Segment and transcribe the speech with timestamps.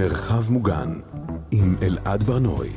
[0.00, 1.00] מרחב מוגן
[1.50, 2.70] עם אלעד ברנועי.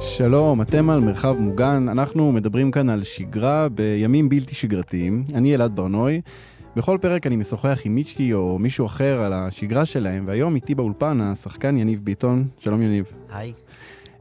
[0.00, 5.24] שלום, אתם על מרחב מוגן, אנחנו מדברים כאן על שגרה בימים בלתי שגרתיים.
[5.34, 6.20] אני אלעד ברנועי.
[6.76, 11.20] בכל פרק אני משוחח עם מישהי או מישהו אחר על השגרה שלהם, והיום איתי באולפן
[11.20, 12.48] השחקן יניב ביטון.
[12.58, 13.12] שלום יניב.
[13.30, 13.52] היי.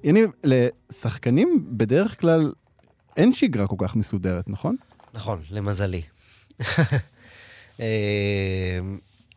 [0.04, 2.52] יניב, לשחקנים בדרך כלל
[3.18, 4.76] אין שגרה כל כך מסודרת, נכון?
[5.14, 6.02] נכון, למזלי.
[7.80, 8.80] אה,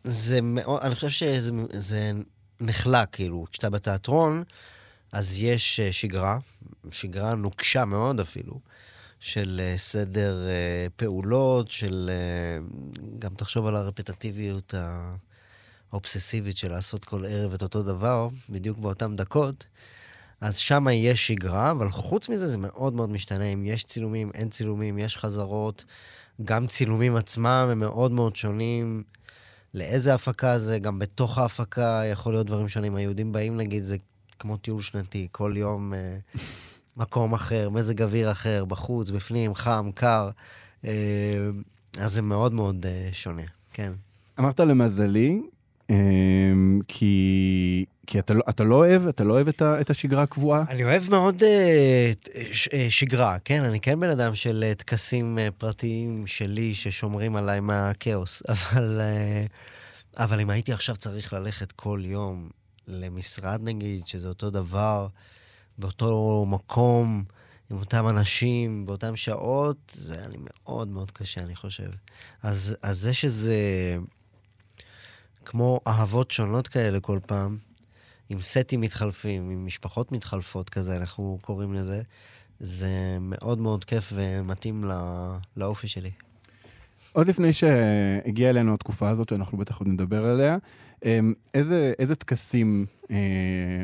[0.03, 2.11] זה מאוד, אני חושב שזה
[2.59, 4.43] נחלק, כאילו, כשאתה בתיאטרון,
[5.11, 6.37] אז יש אה, שגרה,
[6.91, 8.59] שגרה נוקשה מאוד אפילו,
[9.19, 10.47] של אה, סדר
[10.95, 12.11] פעולות, של...
[13.19, 14.73] גם תחשוב על הרפטטיביות
[15.91, 19.65] האובססיבית של לעשות כל ערב את אותו דבר, בדיוק באותן דקות.
[20.41, 23.43] אז שם יש שגרה, אבל חוץ מזה זה מאוד מאוד משתנה.
[23.43, 25.85] אם יש צילומים, אין צילומים, יש חזרות.
[26.45, 29.03] גם צילומים עצמם הם מאוד מאוד שונים.
[29.73, 32.95] לאיזה הפקה זה, גם בתוך ההפקה יכול להיות דברים שונים.
[32.95, 33.97] היהודים באים, נגיד, זה
[34.39, 36.17] כמו טיול שנתי, כל יום אה,
[36.97, 40.29] מקום אחר, מזג אוויר אחר, בחוץ, בפנים, חם, קר.
[40.85, 40.91] אה,
[41.99, 43.91] אז זה מאוד מאוד אה, שונה, כן.
[44.39, 45.41] אמרת למזלי,
[46.87, 50.63] כי, כי אתה, לא, אתה לא אוהב, אתה לא אוהב את, ה, את השגרה הקבועה?
[50.69, 51.45] אני אוהב מאוד uh,
[52.53, 53.63] ש, uh, שגרה, כן?
[53.63, 60.17] אני כן בן אדם של uh, טקסים uh, פרטיים שלי ששומרים עליי מהכאוס, אבל, uh,
[60.23, 62.49] אבל אם הייתי עכשיו צריך ללכת כל יום
[62.87, 65.07] למשרד נגיד, שזה אותו דבר,
[65.77, 67.23] באותו מקום,
[67.71, 71.89] עם אותם אנשים, באותן שעות, זה היה לי מאוד מאוד קשה, אני חושב.
[72.43, 73.57] אז, אז זה שזה...
[75.45, 77.57] כמו אהבות שונות כאלה כל פעם,
[78.31, 82.01] עם סטים מתחלפים, עם משפחות מתחלפות כזה, אנחנו קוראים לזה.
[82.59, 84.95] זה מאוד מאוד כיף ומתאים לא,
[85.57, 86.11] לאופי שלי.
[87.13, 90.57] עוד לפני שהגיעה אלינו התקופה הזאת, שאנחנו בטח עוד נדבר עליה,
[91.05, 93.17] אמ, איזה, איזה טקסים אה,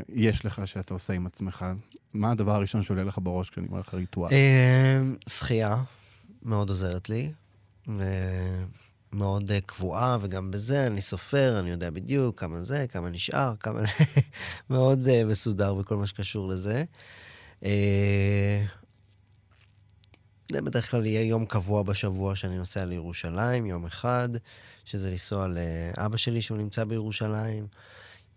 [0.09, 1.65] יש לך שאתה עושה עם עצמך?
[2.13, 4.31] מה הדבר הראשון שעולה לך בראש כשאני אומר לך ריטואל?
[4.33, 5.83] אה, שחייה
[6.43, 7.31] מאוד עוזרת לי.
[7.87, 8.03] ו...
[9.13, 13.81] מאוד uh, קבועה, וגם בזה אני סופר, אני יודע בדיוק כמה זה, כמה נשאר, כמה...
[14.69, 16.83] מאוד uh, מסודר בכל מה שקשור לזה.
[17.61, 17.65] Uh,
[20.51, 24.29] זה בדרך כלל יהיה יום קבוע בשבוע שאני נוסע לירושלים, יום אחד,
[24.85, 27.67] שזה לנסוע לאבא שלי שהוא נמצא בירושלים.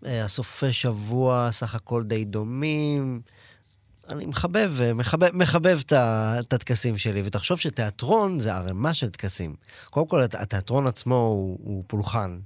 [0.03, 3.21] הסופי שבוע סך הכל די דומים.
[4.11, 5.79] אני מחבב, מחבב, מחבב
[6.39, 9.55] את הטקסים שלי, ותחשוב שתיאטרון זה ערימה של טקסים.
[9.89, 12.39] קודם כל, התיאטרון עצמו הוא, הוא פולחן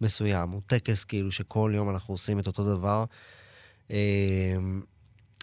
[0.00, 3.04] מסוים, הוא טקס כאילו שכל יום אנחנו עושים את אותו דבר.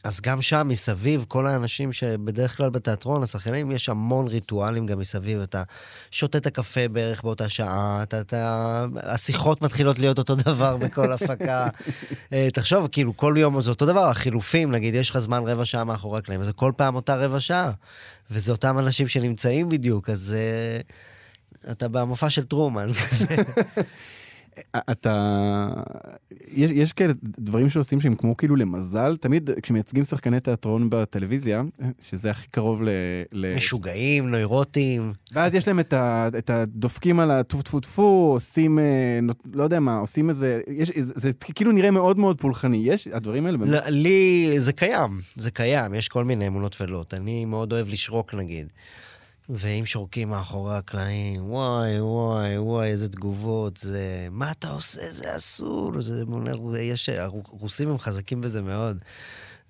[0.06, 5.42] אז גם שם מסביב, כל האנשים שבדרך כלל בתיאטרון, השחקנים, יש המון ריטואלים גם מסביב.
[5.42, 5.64] אתה
[6.12, 11.68] שותה את הקפה בערך באותה שעה, אתה, אתה, השיחות מתחילות להיות אותו דבר בכל הפקה.
[12.34, 15.84] אה, תחשוב, כאילו, כל יום זה אותו דבר, החילופים, נגיד, יש לך זמן רבע שעה
[15.84, 17.72] מאחורי הקלעים, אז זה כל פעם אותה רבע שעה.
[18.32, 20.36] וזה אותם אנשים שנמצאים בדיוק, אז
[21.64, 22.90] uh, אתה במופע של טרומן.
[24.92, 25.68] אתה...
[26.48, 31.64] יש, יש כאלה דברים שעושים שהם כמו כאילו למזל, תמיד כשמייצגים שחקני תיאטרון בטלוויזיה,
[32.00, 32.90] שזה הכי קרוב ל...
[33.32, 33.56] ל...
[33.56, 35.14] משוגעים, נוירוטים.
[35.32, 39.20] ואז יש להם את, ה, את הדופקים על הטפו טפו טפו, עושים, אה,
[39.54, 40.62] לא יודע מה, עושים איזה...
[40.68, 42.78] יש, זה, זה כאילו נראה מאוד מאוד פולחני.
[42.78, 43.58] יש הדברים האלה?
[43.66, 47.14] לא, לי זה קיים, זה קיים, יש כל מיני אמונות טפלות.
[47.14, 48.68] אני מאוד אוהב לשרוק נגיד.
[49.50, 54.28] ואם שורקים מאחורי הקלעים, וואי, וואי, וואי, איזה תגובות, זה...
[54.32, 55.12] מה אתה עושה?
[55.12, 56.02] זה אסור.
[56.02, 56.24] זה...
[56.80, 57.10] יש...
[57.10, 58.98] הרוסים הם חזקים בזה מאוד.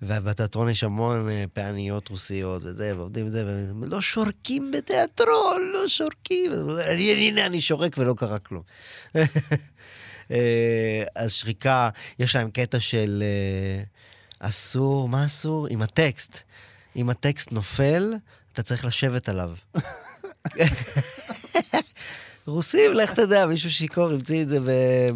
[0.02, 6.52] ובתיאטרון יש המון אה, פעניות רוסיות וזה, ועובדים בזה, והם לא שורקים בתיאטרון, לא שורקים.
[6.98, 8.62] הנה, אני שורק ולא קרה כלום.
[10.30, 13.82] אה, אז שריקה, יש להם קטע של אה,
[14.48, 15.66] אסור, מה אסור?
[15.70, 16.38] עם הטקסט.
[16.96, 18.14] אם הטקסט נופל,
[18.56, 19.50] אתה צריך לשבת עליו.
[22.46, 24.58] רוסים, לך תדע, מישהו שיכור המציא את זה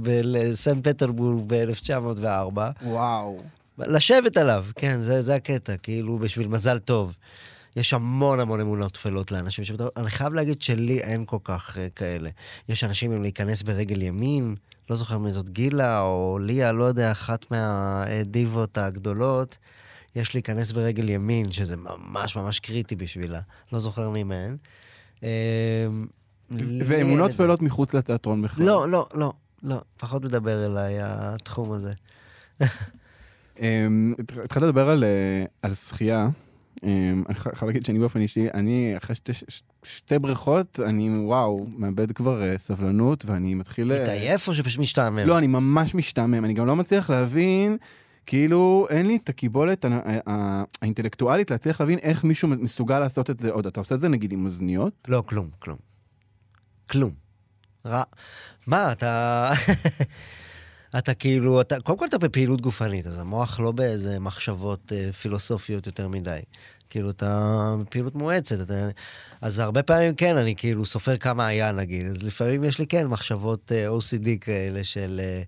[0.03, 2.59] בסן פטרבורג ב-1904.
[2.83, 3.41] וואו.
[3.79, 7.17] לשבת עליו, כן, זה, זה הקטע, כאילו בשביל מזל טוב.
[7.77, 9.85] יש המון המון אמונות טפלות לאנשים שבטח...
[9.97, 12.31] אני חייב להגיד שלי אין כל כך uh, כאלה.
[12.69, 14.55] יש אנשים עם להיכנס ברגל ימין,
[14.91, 19.57] לא זוכר מי זאת גילה או ליה, לא יודע, אחת מהדיבות הגדולות.
[20.17, 23.41] יש להיכנס ברגל ימין, שזה ממש ממש קריטי בשבילה.
[23.73, 24.57] לא זוכר מי מהן.
[25.23, 25.29] אמ,
[26.85, 28.67] ואמונות טפלות מחוץ לתיאטרון בכלל.
[28.67, 29.81] לא, לא, לא, לא.
[29.97, 31.93] פחות מדבר אליי התחום הזה.
[33.61, 34.15] אמ,
[34.45, 36.29] התחלת לדבר על, אה, שחייה.
[36.83, 39.17] אמ, אני חייב להגיד שאני באופן אישי, אני אחרי
[39.83, 43.93] שתי בריכות, אני, וואו, מאבד כבר אה, סבלנות, ואני מתחיל...
[43.93, 45.19] אה, מתעייף או שפשוט משתעמם?
[45.19, 46.45] לא, אני ממש משתעמם.
[46.45, 47.77] אני גם לא מצליח להבין,
[48.27, 49.85] כאילו, אין לי את הקיבולת
[50.83, 53.67] האינטלקטואלית להצליח להבין איך מישהו מסוגל לעשות את זה עוד.
[53.67, 55.09] אתה עושה את זה נגיד עם אוזניות?
[55.09, 55.79] לא, כלום, כלום.
[56.91, 57.13] כלום.
[57.87, 58.03] רע.
[58.67, 59.53] מה, אתה...
[60.99, 65.87] אתה כאילו, אתה, קודם כל אתה בפעילות גופנית, אז המוח לא באיזה מחשבות אה, פילוסופיות
[65.87, 66.41] יותר מדי.
[66.91, 68.61] כאילו, אתה בפעילות מואצת.
[68.61, 68.89] אתה...
[69.41, 72.07] אז הרבה פעמים כן, אני כאילו סופר כמה היה, נגיד.
[72.07, 75.43] אז לפעמים יש לי כן מחשבות אה, OCD כאלה של אה,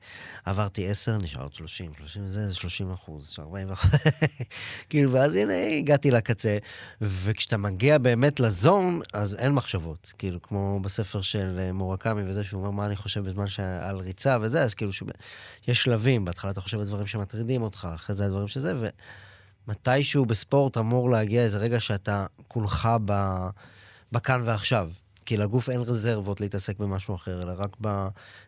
[0.44, 3.90] עברתי 10, נשאר עוד 30, 30 זה 30 אחוז, 40 אחוז.
[4.90, 6.58] כאילו, ואז הנה, הגעתי לקצה.
[7.00, 10.12] וכשאתה מגיע באמת לזון, אז אין מחשבות.
[10.18, 14.38] כאילו, כמו בספר של אה, מורקמי וזה, שהוא אומר מה אני חושב בזמן שעל ריצה
[14.40, 15.06] וזה, אז כאילו, שב...
[15.68, 16.24] יש שלבים.
[16.24, 18.88] בהתחלה אתה חושב על דברים שמטרידים אותך, אחרי זה הדברים שזה, ו...
[19.68, 23.36] מתישהו בספורט אמור להגיע איזה רגע שאתה כולך ב...
[24.12, 24.90] בכאן ועכשיו.
[25.26, 27.76] כי לגוף אין רזרבות להתעסק במשהו אחר, אלא רק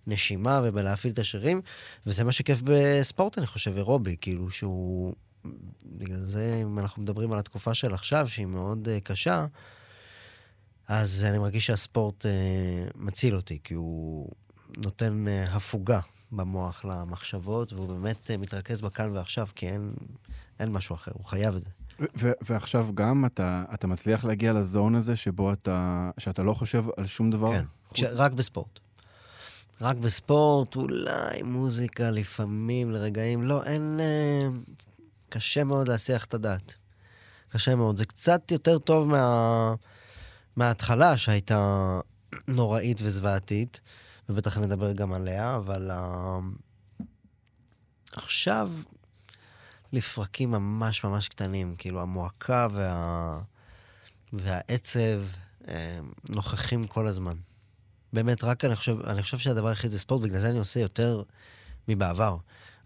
[0.07, 1.61] בנשימה ובלהפעיל את השרירים,
[2.07, 5.15] וזה מה שכיף בספורט, אני חושב, אירובי, כאילו שהוא...
[5.85, 9.47] בגלל זה, אם אנחנו מדברים על התקופה של עכשיו, שהיא מאוד uh, קשה,
[10.89, 12.29] אז אני מרגיש שהספורט uh,
[12.95, 14.31] מציל אותי, כי הוא
[14.77, 16.01] נותן uh, הפוגה
[16.33, 19.93] במוח למחשבות, והוא באמת uh, מתרכז בכאן ועכשיו, כי אין,
[20.61, 21.71] אין משהו אחר, הוא חייב את זה.
[22.19, 27.07] ו- ועכשיו גם אתה, אתה מצליח להגיע לזון הזה שבו אתה, שאתה לא חושב על
[27.07, 27.53] שום דבר?
[27.53, 27.99] כן, חוץ...
[27.99, 28.03] ש...
[28.03, 28.79] רק בספורט.
[29.81, 33.43] רק בספורט, אולי מוזיקה לפעמים, לרגעים.
[33.43, 34.01] לא, אין...
[34.01, 34.49] אה,
[35.29, 36.75] קשה מאוד להסיח את הדעת.
[37.49, 37.97] קשה מאוד.
[37.97, 39.75] זה קצת יותר טוב מה...
[40.57, 42.01] מההתחלה, שהייתה
[42.49, 43.81] נוראית וזוועתית,
[44.29, 47.05] ובטח נדבר גם עליה, אבל uh...
[48.13, 48.71] עכשיו,
[49.95, 53.41] לפרקים ממש ממש קטנים, כאילו המועקה וה...
[54.33, 55.21] והעצב
[55.69, 55.99] אה,
[56.29, 57.35] נוכחים כל הזמן.
[58.13, 61.23] באמת, רק אני חושב, אני חושב שהדבר היחיד זה ספורט, בגלל זה אני עושה יותר
[61.89, 62.37] מבעבר.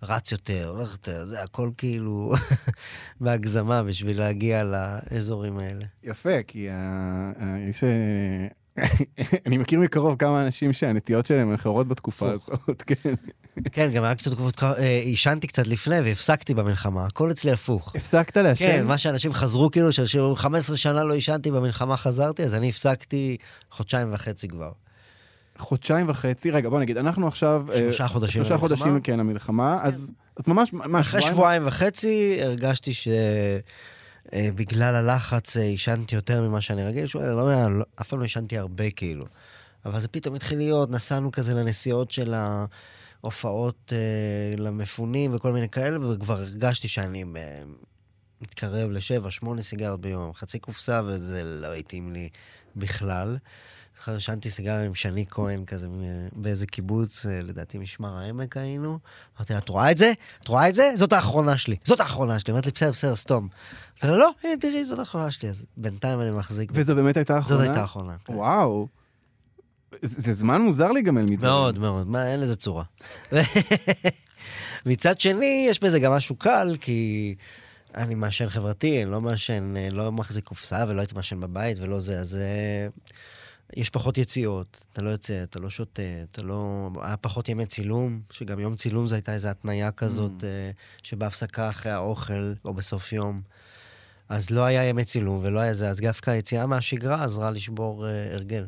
[0.03, 2.33] רץ יותר, הולך יותר, זה הכל כאילו
[3.21, 5.85] בהגזמה בשביל להגיע לאזורים האלה.
[6.03, 7.85] יפה, כי uh, uh, יש...
[9.47, 13.15] אני מכיר מקרוב כמה אנשים שהנטיות שלהם אחרות בתקופה הזאת, כן.
[13.73, 14.63] כן, גם היה קצת תקופות,
[15.03, 17.93] עישנתי קצת לפני והפסקתי במלחמה, הכל אצלי הפוך.
[17.97, 18.65] הפסקת לעשן?
[18.65, 22.69] כן, מה שאנשים חזרו כאילו, שאנשים אומרים, 15 שנה לא עישנתי, במלחמה חזרתי, אז אני
[22.69, 23.37] הפסקתי
[23.71, 24.73] חודשיים וחצי כבר.
[25.59, 27.67] חודשיים וחצי, רגע, בוא נגיד, אנחנו עכשיו...
[27.79, 30.13] שלושה חודשים שלושה חודשים, כן, המלחמה, אז
[30.49, 33.09] ממש, מה, אחרי שבועיים וחצי הרגשתי ש...
[34.35, 39.25] בגלל הלחץ עישנתי יותר ממה שאני רגיל, לא, לא, אף פעם לא עישנתי הרבה כאילו.
[39.87, 42.35] אבל זה פתאום התחיל להיות, נסענו כזה לנסיעות של
[43.23, 47.61] ההופעות אה, למפונים וכל מיני כאלה, וכבר הרגשתי שאני אה,
[48.41, 52.29] מתקרב לשבע, שמונה סיגרות ביום, חצי קופסה, וזה לא התאים לי
[52.77, 53.37] בכלל.
[53.99, 55.89] אחר ישנתי סיגריה עם שני כהן כזה
[56.33, 58.99] באיזה קיבוץ, לדעתי משמר העמק היינו.
[59.37, 60.13] אמרתי לה, את רואה את זה?
[60.43, 60.93] את רואה את זה?
[60.95, 61.77] זאת האחרונה שלי.
[61.85, 62.53] זאת האחרונה שלי.
[62.53, 63.49] אמרתי לי, בסדר, בסדר, סתום.
[64.05, 65.49] אמרתי לה, לא, הנה, תראי, זאת האחרונה שלי.
[65.49, 66.71] אז בינתיים אני מחזיק.
[66.75, 67.59] וזו באמת הייתה האחרונה?
[67.61, 68.17] זאת הייתה האחרונה.
[68.25, 68.35] כן.
[68.35, 68.89] וואו.
[70.03, 71.53] זה זמן מוזר להיגמל מדברים.
[71.53, 72.07] מאוד, מאוד.
[72.07, 72.85] מה, אין לזה צורה.
[74.87, 77.35] מצד שני, יש בזה גם משהו קל, כי...
[77.95, 82.21] אני מעשן חברתי, אני לא מעשן, לא מחזיק קופסה ולא הייתי מעשן בבית ולא זה,
[82.21, 82.39] אז
[83.77, 86.91] יש פחות יציאות, אתה לא יוצא, אתה לא שותה, אתה לא...
[87.03, 91.03] היה פחות ימי צילום, שגם יום צילום זו הייתה איזו התניה כזאת, mm.
[91.03, 93.43] שבהפסקה אחרי האוכל או בסוף יום.
[94.29, 98.35] אז לא היה ימי צילום ולא היה זה, אז דווקא היציאה מהשגרה עזרה לשבור uh,
[98.35, 98.67] הרגל.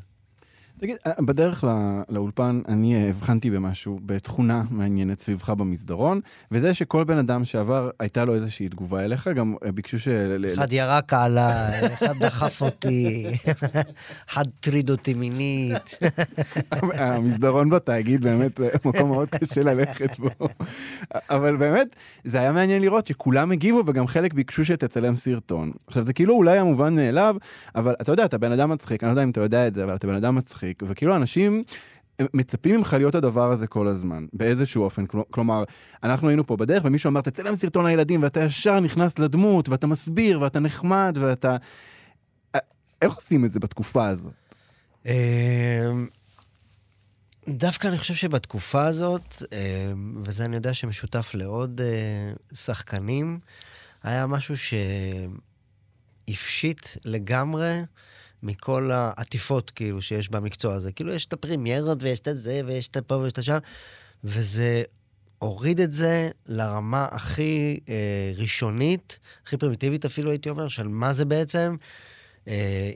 [0.80, 1.72] תגיד, בדרך לא,
[2.08, 6.20] לאולפן אני הבחנתי במשהו, בתכונה מעניינת סביבך במסדרון,
[6.50, 10.08] וזה שכל בן אדם שעבר, הייתה לו איזושהי תגובה אליך, גם ביקשו ש...
[10.54, 13.26] אחד ירק עליי, אחד דחף אותי,
[14.30, 15.98] אחד טריד אותי מינית.
[16.98, 20.28] המסדרון בתאגיד באמת מקום מאוד קשה ללכת בו.
[21.30, 25.72] אבל באמת, זה היה מעניין לראות שכולם הגיבו, וגם חלק ביקשו שתצלם סרטון.
[25.86, 27.36] עכשיו, זה כאילו אולי המובן מאליו,
[27.74, 29.84] אבל אתה יודע, אתה בן אדם מצחיק, אני לא יודע אם אתה יודע את זה,
[29.84, 30.69] אבל אתה בן אדם מצחיק.
[30.70, 31.64] מצחיק, וכאילו אנשים
[32.34, 35.04] מצפים ממך להיות הדבר הזה כל הזמן, באיזשהו אופן.
[35.30, 35.64] כלומר,
[36.02, 40.40] אנחנו היינו פה בדרך ומישהו אמר, תצלם סרטון לילדים, ואתה ישר נכנס לדמות, ואתה מסביר,
[40.40, 41.56] ואתה נחמד, ואתה...
[43.02, 44.32] איך עושים את זה בתקופה הזאת?
[45.06, 45.12] אמ,
[47.48, 53.38] דווקא אני חושב שבתקופה הזאת, אמ, וזה אני יודע שמשותף לעוד אה, שחקנים,
[54.02, 54.54] היה משהו
[56.28, 57.80] שהפשיט לגמרי
[58.42, 60.92] מכל העטיפות, כאילו, שיש במקצוע הזה.
[60.92, 63.58] כאילו, יש את הפרימיירות, ויש את זה, ויש את פה ויש את שם,
[64.24, 64.82] וזה
[65.38, 71.24] הוריד את זה לרמה הכי אה, ראשונית, הכי פרימיטיבית אפילו, הייתי אומר, של מה זה
[71.24, 71.76] בעצם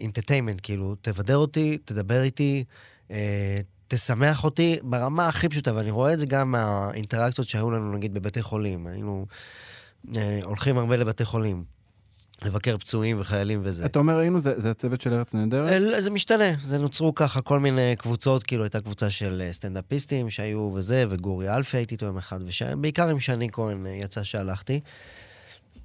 [0.00, 2.64] אינטרטיימנט, כאילו, תבדר אותי, תדבר איתי,
[3.10, 8.14] אה, תשמח אותי ברמה הכי פשוטה, ואני רואה את זה גם מהאינטראקציות שהיו לנו, נגיד,
[8.14, 8.86] בבתי חולים.
[8.86, 9.26] היינו
[10.16, 11.64] אה, הולכים הרבה לבתי חולים.
[12.42, 13.84] לבקר פצועים וחיילים וזה.
[13.84, 15.94] אתה אומר, היינו, זה, זה הצוות של ארץ נהדרת?
[15.94, 20.30] אה, זה משתנה, זה נוצרו ככה כל מיני קבוצות, כאילו הייתה קבוצה של אה, סטנדאפיסטים
[20.30, 22.38] שהיו וזה, וגורי אלפי הייתי איתו יום אחד,
[22.72, 24.80] ובעיקר עם שני כהן אה, יצא שהלכתי.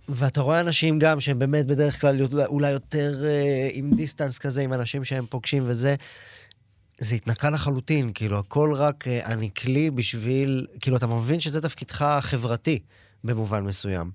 [0.09, 4.73] ואתה רואה אנשים גם שהם באמת בדרך כלל אולי יותר אה, עם דיסטנס כזה, עם
[4.73, 5.95] אנשים שהם פוגשים וזה.
[6.99, 10.67] זה התנקה לחלוטין, כאילו, הכל רק אה, אני כלי בשביל...
[10.79, 12.79] כאילו, אתה מבין שזה תפקידך החברתי
[13.23, 14.11] במובן מסוים.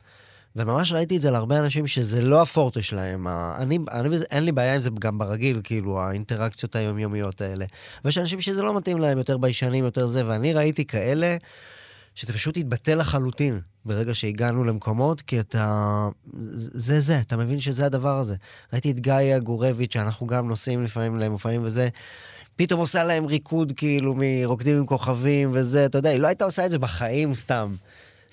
[0.56, 3.26] וממש ראיתי את זה להרבה אנשים שזה לא הפורטה שלהם.
[3.28, 7.64] אני, אני, אין לי בעיה עם זה גם ברגיל, כאילו, האינטראקציות היומיומיות האלה.
[8.04, 11.36] ויש אנשים שזה לא מתאים להם, יותר ביישנים, יותר זה, ואני ראיתי כאלה
[12.14, 16.08] שזה פשוט התבטא לחלוטין ברגע שהגענו למקומות, כי אתה...
[16.32, 18.36] זה זה, אתה מבין שזה הדבר הזה.
[18.72, 21.88] ראיתי את גיא הגורביץ', שאנחנו גם נוסעים לפעמים למופעים וזה.
[22.56, 26.66] פתאום עושה להם ריקוד כאילו מרוקדים עם כוכבים וזה, אתה יודע, היא לא הייתה עושה
[26.66, 27.74] את זה בחיים סתם.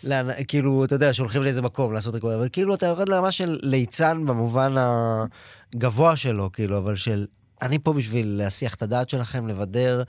[0.04, 3.60] לאן, כאילו, אתה יודע, שהולכים לאיזה מקום לעשות ריקוד, אבל כאילו אתה יורד לרמה של
[3.62, 7.26] ליצן במובן הגבוה שלו, כאילו, אבל של
[7.62, 10.04] אני פה בשביל להסיח את הדעת שלכם, לבדר,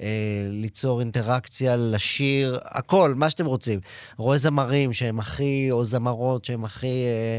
[0.00, 0.06] אה,
[0.48, 3.80] ליצור אינטראקציה, לשיר, הכל, מה שאתם רוצים.
[4.16, 6.86] רואה זמרים שהם הכי, או זמרות שהם הכי...
[6.86, 7.38] אה,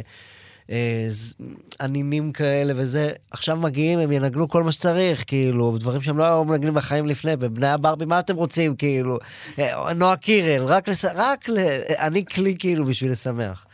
[1.82, 6.46] ענינים כאלה וזה, עכשיו מגיעים, הם ינגנו כל מה שצריך, כאילו, דברים שהם לא היו
[6.46, 9.18] מנגנים בחיים לפני, בבני הברבי, מה אתם רוצים, כאילו?
[9.60, 11.06] אה, נועה קירל, רק, לס...
[11.06, 11.58] רק ל...
[12.00, 13.66] אני כלי כאילו בשביל לשמח.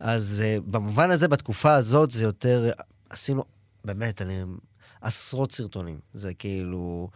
[0.00, 2.70] אז uh, במובן הזה, בתקופה הזאת, זה יותר,
[3.10, 3.44] עשינו,
[3.84, 4.42] באמת, אני,
[5.00, 5.98] עשרות סרטונים.
[6.14, 7.08] זה כאילו...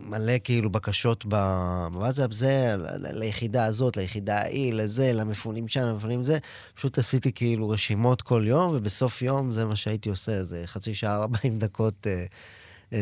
[0.00, 6.38] מלא כאילו בקשות בוואטסאפ, זה, ליחידה הזאת, ליחידה ההיא, לזה, למפונים שם, למפונים זה.
[6.74, 11.16] פשוט עשיתי כאילו רשימות כל יום, ובסוף יום זה מה שהייתי עושה, זה חצי שעה,
[11.16, 12.24] 40 דקות אה,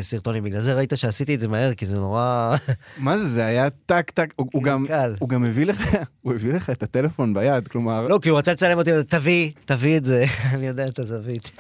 [0.01, 0.45] סרטונים.
[0.45, 2.57] בגלל זה ראית שעשיתי את זה מהר, כי זה נורא...
[2.99, 4.87] מה זה, זה היה טק טק, הוא, הוא, גם,
[5.19, 8.09] הוא גם הביא לך, הוא הביא לך את הטלפון ביד, כלומר...
[8.09, 10.25] לא, כי הוא רצה לצלם אותי, תביא, תביא את זה,
[10.55, 11.59] אני יודע את הזווית.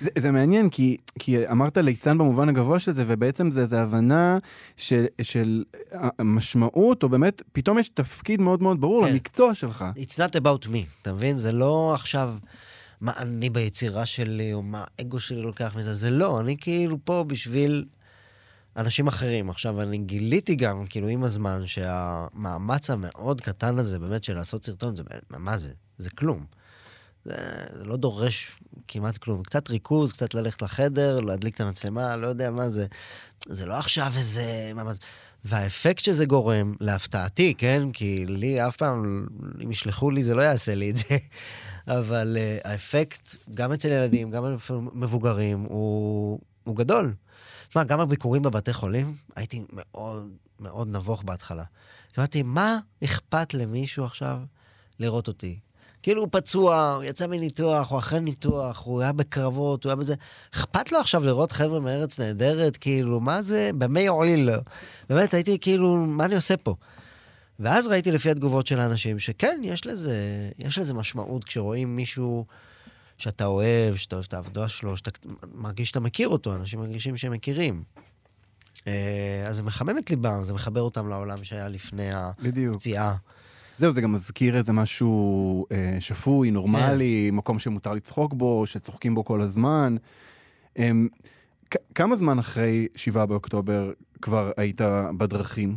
[0.00, 4.38] זה, זה מעניין, כי, כי אמרת ליצן במובן הגבוה של זה, ובעצם זה, זה הבנה
[4.76, 5.64] של, של
[6.18, 9.12] המשמעות, או באמת, פתאום יש תפקיד מאוד מאוד ברור כן.
[9.12, 9.84] למקצוע שלך.
[9.96, 11.36] It's not about me, אתה מבין?
[11.36, 12.34] זה לא עכשיו...
[13.04, 17.24] מה אני ביצירה שלי, או מה האגו שלי לוקח מזה, זה לא, אני כאילו פה
[17.26, 17.84] בשביל
[18.76, 19.50] אנשים אחרים.
[19.50, 24.96] עכשיו, אני גיליתי גם, כאילו, עם הזמן, שהמאמץ המאוד קטן הזה, באמת, של לעשות סרטון,
[24.96, 25.72] זה, מה זה?
[25.98, 26.46] זה כלום.
[27.24, 27.34] זה,
[27.72, 28.50] זה לא דורש
[28.88, 29.42] כמעט כלום.
[29.42, 32.86] קצת ריכוז, קצת ללכת לחדר, להדליק את המצלמה, לא יודע מה זה.
[33.46, 34.72] זה לא עכשיו איזה...
[35.44, 37.92] והאפקט שזה גורם, להפתעתי, כן?
[37.92, 39.26] כי לי אף פעם,
[39.64, 41.16] אם ישלחו לי, זה לא יעשה לי את זה.
[42.00, 47.14] אבל uh, האפקט, גם אצל ילדים, גם אצל מבוגרים, הוא, הוא גדול.
[47.68, 51.64] תשמע, גם הביקורים בבתי חולים, הייתי מאוד מאוד נבוך בהתחלה.
[52.18, 54.38] אמרתי, מה אכפת למישהו עכשיו
[54.98, 55.58] לראות אותי?
[56.04, 60.14] כאילו הוא פצוע, הוא יצא מניתוח, הוא אחרי ניתוח, הוא היה בקרבות, הוא היה בזה.
[60.54, 62.76] אכפת לו עכשיו לראות חבר'ה מארץ נהדרת?
[62.76, 63.70] כאילו, מה זה?
[63.78, 64.62] במה יועיל לו?
[65.08, 66.74] באמת, הייתי כאילו, מה אני עושה פה?
[67.60, 70.16] ואז ראיתי לפי התגובות של האנשים שכן, יש לזה,
[70.58, 72.44] יש לזה משמעות כשרואים מישהו
[73.18, 75.10] שאתה אוהב, שאתה אוהב את העבודה שלו, שאתה
[75.54, 77.82] מרגיש שאתה מכיר אותו, אנשים מרגישים שהם מכירים.
[78.86, 83.16] אה, אז זה מחמם את ליבם, זה מחבר אותם לעולם שהיה לפני הפציעה.
[83.78, 87.36] זהו, זה גם מזכיר איזה משהו אה, שפוי, נורמלי, כן.
[87.36, 89.96] מקום שמותר לצחוק בו, שצוחקים בו כל הזמן.
[90.78, 90.90] אה,
[91.94, 94.80] כמה זמן אחרי 7 באוקטובר כבר היית
[95.16, 95.76] בדרכים?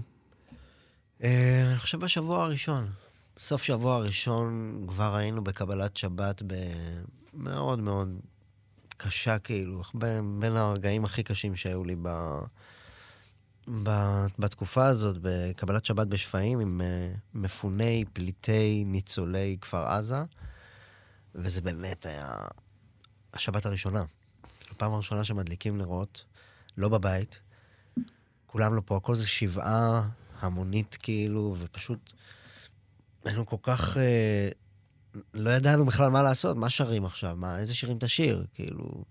[1.23, 2.87] אה, אני חושב בשבוע הראשון.
[3.39, 6.43] סוף שבוע הראשון כבר היינו בקבלת שבת
[7.33, 8.09] במאוד מאוד
[8.97, 12.09] קשה, כאילו, בין, בין הרגעים הכי קשים שהיו לי ב...
[14.39, 20.23] בתקופה הזאת, בקבלת שבת בשפיים, עם אה, מפוני, פליטי, ניצולי כפר עזה,
[21.35, 22.35] וזה באמת היה
[23.33, 24.03] השבת הראשונה.
[24.77, 26.25] פעם הראשונה שמדליקים נרות,
[26.77, 27.39] לא בבית,
[28.45, 30.09] כולם לא פה, הכל זה שבעה
[30.39, 32.13] המונית כאילו, ופשוט
[33.25, 33.97] היינו כל כך...
[33.97, 34.49] אה,
[35.33, 39.03] לא ידענו בכלל מה לעשות, מה שרים עכשיו, מה, איזה שירים תשיר, כאילו...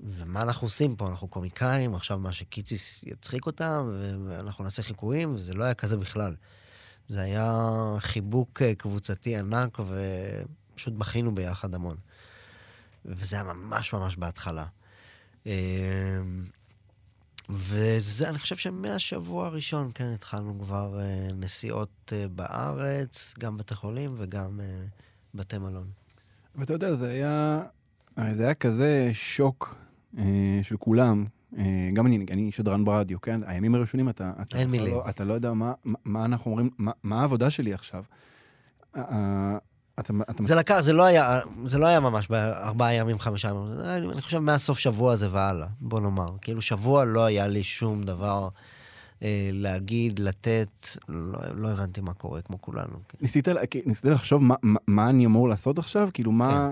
[0.00, 1.08] ומה אנחנו עושים פה?
[1.08, 3.92] אנחנו קומיקאים, עכשיו מה שקיציס יצחיק אותם,
[4.26, 6.34] ואנחנו נעשה חיקויים, וזה לא היה כזה בכלל.
[7.08, 11.96] זה היה חיבוק אה, קבוצתי ענק, ופשוט בכינו ביחד המון.
[13.04, 14.64] וזה היה ממש ממש בהתחלה.
[15.46, 15.52] אה,
[17.50, 24.60] וזה, אני חושב שמהשבוע הראשון, כן, התחלנו כבר אה, נסיעות בארץ, גם בתי חולים וגם
[25.34, 25.90] בתי מלון.
[26.54, 27.62] ואתה יודע, זה היה
[28.32, 29.87] זה היה כזה שוק אה,
[30.62, 31.24] של כולם.
[31.58, 33.40] אה, גם אני, אני שדרן ברדיו, כן?
[33.46, 34.66] הימים הראשונים אתה, אתה, אתה.
[34.86, 35.72] לא, אתה לא יודע מה,
[36.04, 38.04] מה- אנחנו אומרים, מה, מה העבודה שלי עכשיו.
[38.96, 39.58] אה, אה,
[40.00, 43.66] אתה, אתה זה לקח, זה לא היה, זה לא היה ממש בארבעה ימים, חמישה ימים.
[43.74, 46.32] זה אני חושב מהסוף שבוע הזה והלאה, בוא נאמר.
[46.40, 48.48] כאילו שבוע לא היה לי שום דבר
[49.22, 52.92] אה, להגיד, לתת, לא, לא הבנתי מה קורה, כמו כולנו.
[53.08, 53.18] כן.
[53.20, 53.48] ניסית,
[53.86, 56.08] ניסית לחשוב מה, מה, מה אני אמור לעשות עכשיו?
[56.14, 56.70] כאילו, מה...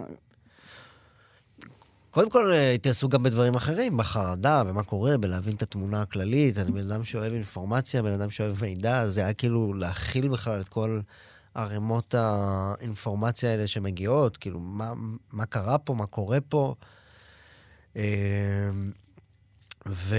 [2.17, 6.59] קודם כל, אה, התעסקו גם בדברים אחרים, בחרדה, במה קורה, בלהבין את התמונה הכללית.
[6.59, 10.69] אני בן אדם שאוהב אינפורמציה, בן אדם שאוהב מידע, זה היה כאילו להכיל בכלל את
[10.69, 11.01] כל
[11.55, 14.93] ערימות האינפורמציה האלה שמגיעות, כאילו, מה,
[15.33, 16.75] מה קרה פה, מה קורה פה.
[17.97, 18.71] אה,
[19.89, 20.17] ו,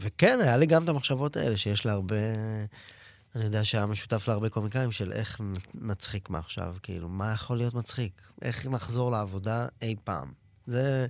[0.00, 2.16] וכן, היה לי גם את המחשבות האלה שיש להרבה...
[3.34, 5.40] אני יודע שהיה משותף להרבה קומיקאים של איך
[5.74, 8.12] נצחיק מעכשיו, כאילו, מה יכול להיות מצחיק?
[8.42, 10.39] איך נחזור לעבודה אי פעם?
[10.70, 11.06] זה...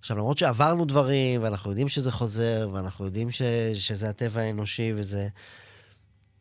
[0.00, 3.42] עכשיו, למרות שעברנו דברים, ואנחנו יודעים שזה חוזר, ואנחנו יודעים ש...
[3.74, 5.28] שזה הטבע האנושי וזה...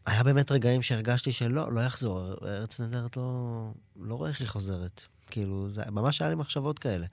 [0.06, 2.34] היה באמת רגעים שהרגשתי שלא, לא יחזור.
[2.46, 5.01] ארץ נהדרת לא, לא רואה איך היא חוזרת.
[5.28, 7.06] כאילו, זה ממש היה לי מחשבות כאלה.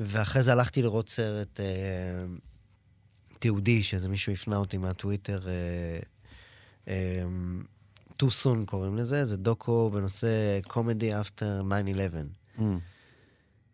[0.00, 2.24] ואחרי זה הלכתי לראות סרט אה,
[3.38, 5.98] תיעודי, שאיזה מישהו הפנה אותי מהטוויטר, אה,
[6.88, 7.24] אה,
[8.22, 12.58] Too Soon קוראים לזה, זה דוקו בנושא Comedy After 9-11.
[12.58, 12.62] Mm.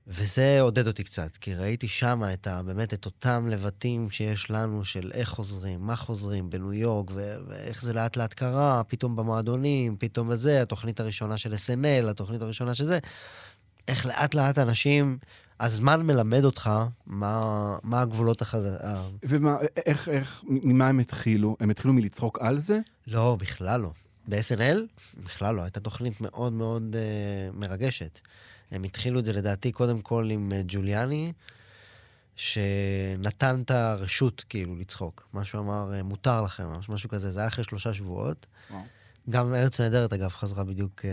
[0.09, 4.85] וזה עודד אותי קצת, כי ראיתי שם את ה, באמת את אותם לבטים שיש לנו
[4.85, 9.97] של איך חוזרים, מה חוזרים בניו יורק, ו- ואיך זה לאט לאט קרה, פתאום במועדונים,
[9.97, 12.99] פתאום בזה, התוכנית הראשונה של SNL, התוכנית הראשונה של זה.
[13.89, 15.19] איך לאט לאט אנשים,
[15.61, 16.71] הזמן מלמד אותך
[17.07, 18.65] מה, מה הגבולות החז...
[18.65, 21.57] ה- ומה, איך, איך, ממה הם התחילו?
[21.61, 22.79] הם התחילו מלצחוק על זה?
[23.07, 23.91] לא, בכלל לא.
[24.29, 24.79] ב-SNL,
[25.25, 25.63] בכלל לא.
[25.63, 28.21] הייתה תוכנית מאוד מאוד uh, מרגשת.
[28.71, 31.33] הם התחילו את זה לדעתי קודם כל עם uh, ג'וליאני,
[32.37, 35.29] שנתן את הרשות כאילו לצחוק.
[35.35, 37.31] משהו אמר, uh, מותר לכם, משהו כזה.
[37.31, 38.47] זה היה אחרי שלושה שבועות.
[38.71, 38.83] וואו.
[39.31, 41.05] גם ארץ נהדרת, אגב, חזרה בדיוק אה,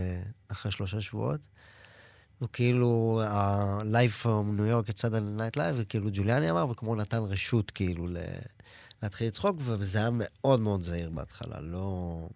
[0.48, 1.42] אחרי שלושה שבועות.
[2.42, 8.08] וכאילו, ה-Live from New York סאטרדיי נייט לייב, וכאילו ג'וליאני אמר, וכמו נתן רשות כאילו.
[9.04, 12.28] להתחיל לצחוק, וזה היה מאוד מאוד זהיר בהתחלה, לא...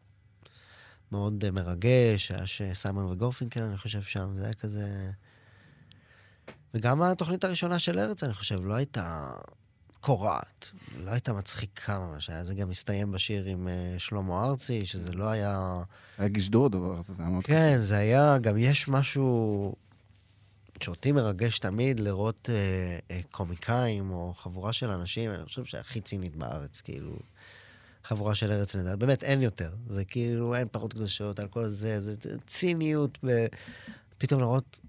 [1.12, 5.12] מאוד אה, מרגש, היה שסיימון וגרפונקל, אני חושב, שם, זה היה כזה...
[6.74, 9.32] וגם התוכנית הראשונה של ארץ, אני חושב, לא הייתה
[10.00, 15.14] קורעת, לא הייתה מצחיקה ממש, היה זה גם הסתיים בשיר עם אה, שלמה ארצי, שזה
[15.14, 15.84] לא היה...
[16.18, 19.74] היה גשדור הדבר הזה, זה היה מאוד כן, זה היה, גם יש משהו
[20.84, 26.36] שאותי מרגש תמיד לראות אה, אה, קומיקאים או חבורה של אנשים, אני חושב שהכי צינית
[26.36, 27.16] בארץ, כאילו,
[28.08, 29.00] חבורה של ארץ נהדרת.
[29.00, 29.72] באמת, אין יותר.
[29.88, 33.18] זה כאילו, אין פרות קדושות על כל זה, זה זה ציניות.
[33.26, 33.46] ב...
[34.18, 34.80] פתאום לראות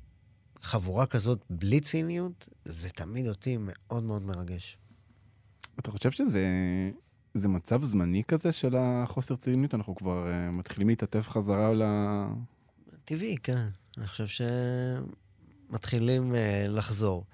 [0.62, 4.78] חבורה כזאת בלי ציניות, זה תמיד אותי מאוד מאוד מרגש.
[5.78, 6.40] אתה חושב שזה
[7.34, 9.74] זה מצב זמני כזה של החוסר ציניות?
[9.74, 11.82] אנחנו כבר uh, מתחילים להתעטף חזרה ל...
[13.04, 13.66] טבעי, כן.
[13.98, 14.44] אני חושב
[15.68, 16.36] שמתחילים uh,
[16.68, 17.24] לחזור.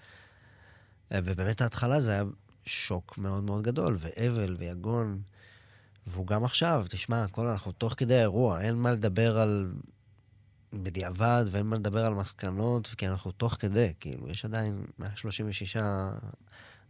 [1.10, 2.24] Uh, ובאמת ההתחלה זה היה
[2.66, 5.22] שוק מאוד מאוד גדול, ואבל ויגון.
[6.06, 9.72] והוא גם עכשיו, תשמע, הכל אנחנו תוך כדי האירוע, אין מה לדבר על
[10.72, 15.76] בדיעבד ואין מה לדבר על מסקנות, כי אנחנו תוך כדי, כאילו, יש עדיין 136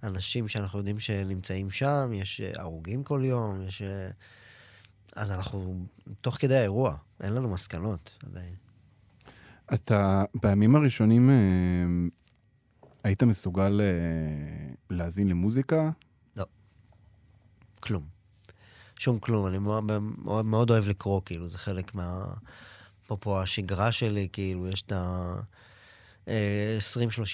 [0.03, 3.83] אנשים שאנחנו יודעים שנמצאים שם, יש אה, הרוגים כל יום, יש...
[3.83, 4.11] אה,
[5.17, 5.87] אז אנחנו
[6.21, 8.55] תוך כדי האירוע, אין לנו מסקנות עדיין.
[9.75, 11.35] אתה בימים הראשונים אה,
[13.05, 15.91] היית מסוגל אה, להאזין למוזיקה?
[17.81, 18.14] כלום.
[18.99, 19.47] שום כלום.
[19.47, 19.85] אני מאוד,
[20.45, 22.25] מאוד, אוהב לקרוא, כאילו, זה חלק מה...
[23.05, 25.35] אפרופו השגרה שלי, כאילו, יש את ה...
[26.29, 26.79] אה,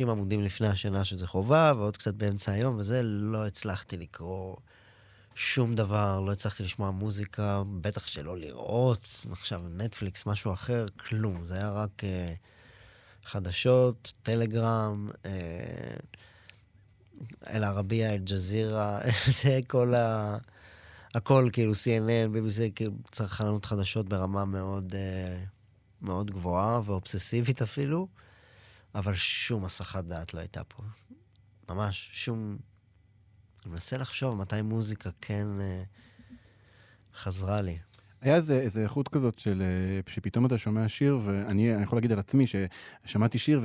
[0.07, 4.57] 20-30 עמודים לפני השינה שזה חובה, ועוד קצת באמצע היום, וזה לא הצלחתי לקרוא
[5.35, 11.45] שום דבר, לא הצלחתי לשמוע מוזיקה, בטח שלא לראות, עכשיו נטפליקס, משהו אחר, כלום.
[11.45, 12.33] זה היה רק אה,
[13.25, 15.95] חדשות, טלגרם, אה,
[17.47, 19.01] אל-ערבייה, אל-ג'זירה,
[19.43, 20.39] זה כל ה...
[21.15, 25.45] הכל, כאילו, CNN, BBC, כאילו, צרכנות חדשות ברמה מאוד, אה,
[26.03, 28.09] מאוד גבוהה ואובססיבית אפילו,
[28.95, 30.83] אבל שום הסחת דעת לא הייתה פה.
[31.69, 32.57] ממש, שום...
[33.65, 35.83] אני מנסה לחשוב מתי מוזיקה כן אה,
[37.15, 37.79] חזרה לי.
[38.21, 42.13] היה איזה, איזה איכות כזאת של אה, שפתאום אתה שומע שיר, ואני אני יכול להגיד
[42.13, 43.61] על עצמי ששמעתי שיר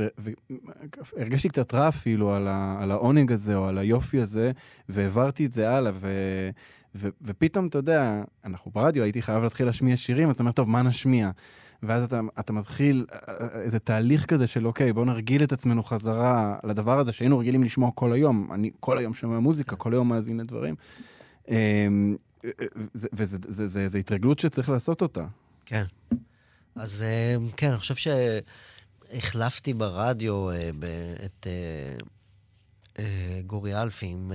[1.16, 4.52] והרגשתי קצת רע אפילו על, ה, על העונג הזה או על היופי הזה,
[4.90, 6.10] והעברתי את זה הלאה, ו,
[7.22, 10.82] ופתאום, אתה יודע, אנחנו ברדיו, הייתי חייב להתחיל להשמיע שירים, אז אתה אומר, טוב, מה
[10.82, 11.32] נשמיע?
[11.84, 15.84] ואז אתה, אתה מתחיל אה, אה, איזה תהליך כזה של, אוקיי, בואו נרגיל את עצמנו
[15.84, 18.52] חזרה לדבר הזה שהיינו רגילים לשמוע כל היום.
[18.54, 20.76] אני כל היום שומע מוזיקה, כל היום מאזין לדברים.
[21.48, 22.16] אמ,
[23.14, 25.26] וזו התרגלות שצריך לעשות אותה.
[25.66, 25.84] כן.
[26.76, 27.96] אז אה, כן, אני חושב
[29.12, 30.50] שהחלפתי ברדיו
[31.26, 31.48] את
[33.48, 34.32] גורי אלפי עם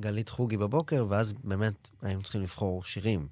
[0.00, 3.26] גלית חוגי בבוקר, ואז באמת היינו צריכים לבחור שירים.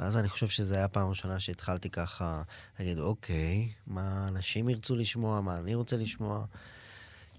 [0.00, 2.42] ואז אני חושב שזו הייתה הפעם הראשונה שהתחלתי ככה
[2.78, 6.44] להגיד, אוקיי, מה אנשים ירצו לשמוע, מה אני רוצה לשמוע.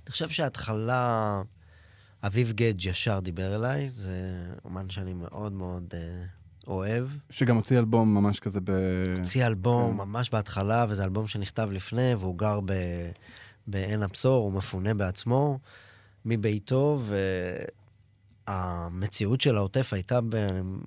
[0.03, 1.41] אני חושב שההתחלה,
[2.23, 4.17] אביב גדג' ישר דיבר אליי, זה
[4.65, 6.23] אומן שאני מאוד מאוד אה,
[6.67, 7.07] אוהב.
[7.29, 8.71] שגם הוציא אלבום ממש כזה ב...
[9.17, 9.97] הוציא אלבום כן.
[9.97, 12.73] ממש בהתחלה, וזה אלבום שנכתב לפני, והוא גר ב...
[13.67, 15.59] בעין הבשור, הוא מפונה בעצמו
[16.25, 17.15] מביתו, ו...
[18.47, 20.19] המציאות של העוטף הייתה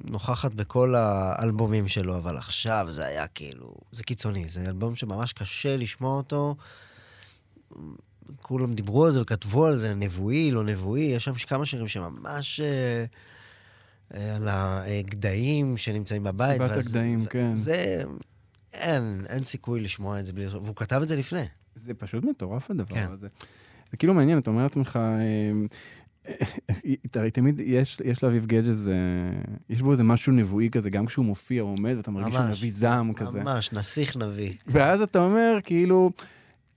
[0.04, 4.48] נוכחת בכל האלבומים שלו, אבל עכשיו זה היה כאילו, זה קיצוני.
[4.48, 6.56] זה אלבום שממש קשה לשמוע אותו.
[8.42, 12.60] כולם דיברו על זה וכתבו על זה, נבואי, לא נבואי, יש שם כמה שירים שממש
[12.60, 13.04] אה,
[14.14, 16.62] אה, על הגדיים שנמצאים בבית.
[16.62, 17.56] סיבת הגדיים, כן.
[17.56, 18.04] זה,
[18.72, 20.46] אין, אין סיכוי לשמוע את זה בלי...
[20.46, 21.44] והוא כתב את זה לפני.
[21.74, 23.12] זה פשוט מטורף הדבר כן.
[23.12, 23.28] הזה.
[23.94, 26.32] זה כאילו מעניין, אתה אומר לעצמך, אה,
[27.14, 28.96] הרי תמיד יש, יש לאביב גדג' איזה,
[29.70, 32.72] יש בו איזה משהו נבואי כזה, גם כשהוא מופיע, הוא עומד, ואתה מרגיש שהוא נביא
[32.72, 33.42] זעם כזה.
[33.42, 34.52] ממש, נסיך נביא.
[34.66, 36.10] ואז אתה אומר, כאילו,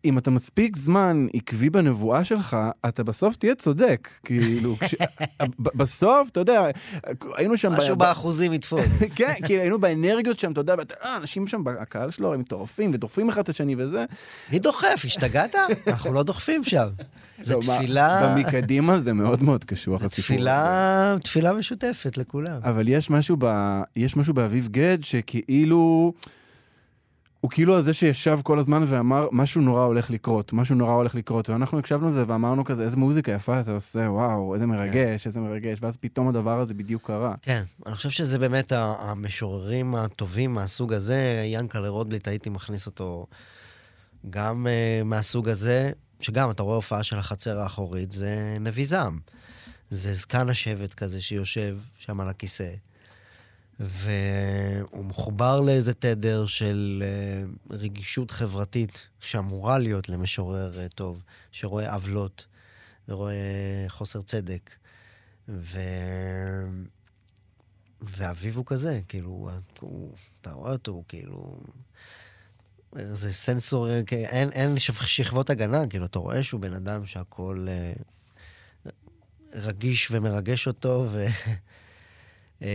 [0.06, 2.58] אם אתה מספיק זמן עקבי בנבואה שלך,
[2.88, 4.10] אתה בסוף תהיה צודק.
[4.24, 4.96] כאילו, כש...
[5.78, 6.64] בסוף, אתה יודע,
[7.36, 7.72] היינו שם...
[7.72, 8.00] משהו ב...
[8.00, 9.04] באחוזים יתפוס.
[9.16, 10.94] כן, כי היינו באנרגיות שם, אתה יודע, ואת...
[11.04, 14.06] אה, אנשים שם, הקהל שלו, הם מטורפים ודוחפים אחד את השני וזה.
[14.52, 15.02] מי דוחף?
[15.06, 15.56] השתגעת?
[15.88, 16.88] אנחנו לא דוחפים שם.
[17.44, 18.36] זה לא, תפילה...
[18.36, 20.36] מקדימה זה מאוד מאוד קשוח, הסיפור.
[20.36, 22.60] תפילה, תפילה משותפת לכולם.
[22.64, 23.82] אבל יש משהו, ב...
[23.96, 26.14] יש משהו באביב גד שכאילו...
[27.42, 31.50] הוא כאילו הזה שישב כל הזמן ואמר, משהו נורא הולך לקרות, משהו נורא הולך לקרות.
[31.50, 35.30] ואנחנו הקשבנו לזה ואמרנו כזה, איזה מוזיקה יפה אתה עושה, וואו, איזה מרגש, כן.
[35.30, 35.78] איזה מרגש.
[35.82, 37.36] ואז פתאום הדבר הזה בדיוק קרה.
[37.42, 41.44] כן, אני חושב שזה באמת המשוררים הטובים מהסוג הזה.
[41.46, 43.28] ינקלה רוטבליט, הייתי מכניס אותו
[44.30, 49.20] גם uh, מהסוג הזה, שגם, אתה רואה הופעה של החצר האחורית, זה נביא זעם.
[49.90, 52.70] זה זקן השבט כזה שיושב שם על הכיסא.
[53.80, 57.04] והוא מחובר לאיזה תדר של
[57.70, 62.46] uh, רגישות חברתית שאמורה להיות למשורר uh, טוב, שרואה עוולות
[63.08, 64.72] ורואה חוסר צדק.
[65.50, 65.80] ו...
[68.02, 70.12] ואביו הוא כזה, כאילו, הוא,
[70.42, 71.60] אתה רואה אותו, הוא כאילו...
[72.96, 77.68] זה סנסור, אין, אין שכבות הגנה, כאילו, אתה רואה שהוא בן אדם שהכול
[78.86, 78.90] uh,
[79.54, 81.26] רגיש ומרגש אותו, ו...
[82.60, 82.66] uh,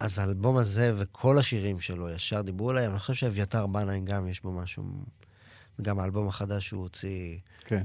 [0.00, 2.90] אז האלבום הזה וכל השירים שלו ישר דיברו עליהם.
[2.90, 4.84] אני חושב שאביתר בנאי גם יש בו משהו,
[5.78, 7.82] וגם האלבום החדש שהוא הוציא, כן.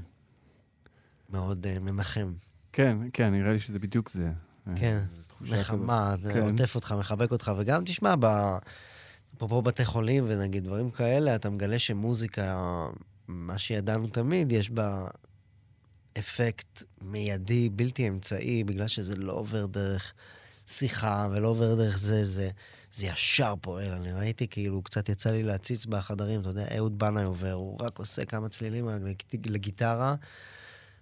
[1.30, 2.34] מאוד uh, מנחם.
[2.74, 4.32] כן, כן, נראה לי שזה בדיוק זה.
[4.76, 5.00] כן,
[5.42, 6.42] נחמה, כן.
[6.42, 8.16] עוטף אותך, מחבק אותך, וגם תשמע,
[9.36, 12.58] אפרופו בתי חולים ונגיד דברים כאלה, אתה מגלה שמוזיקה,
[13.28, 15.08] מה שידענו תמיד, יש בה
[16.20, 20.14] אפקט מיידי, בלתי אמצעי, בגלל שזה לא עובר דרך...
[20.68, 22.50] שיחה ולא עובר דרך זה, זה,
[22.94, 23.92] זה ישר פועל.
[23.92, 28.00] אני ראיתי, כאילו, קצת יצא לי להציץ בחדרים, אתה יודע, אהוד בנאי עובר, הוא רק
[28.00, 28.90] עושה כמה צלילים
[29.46, 30.16] לגיטרה,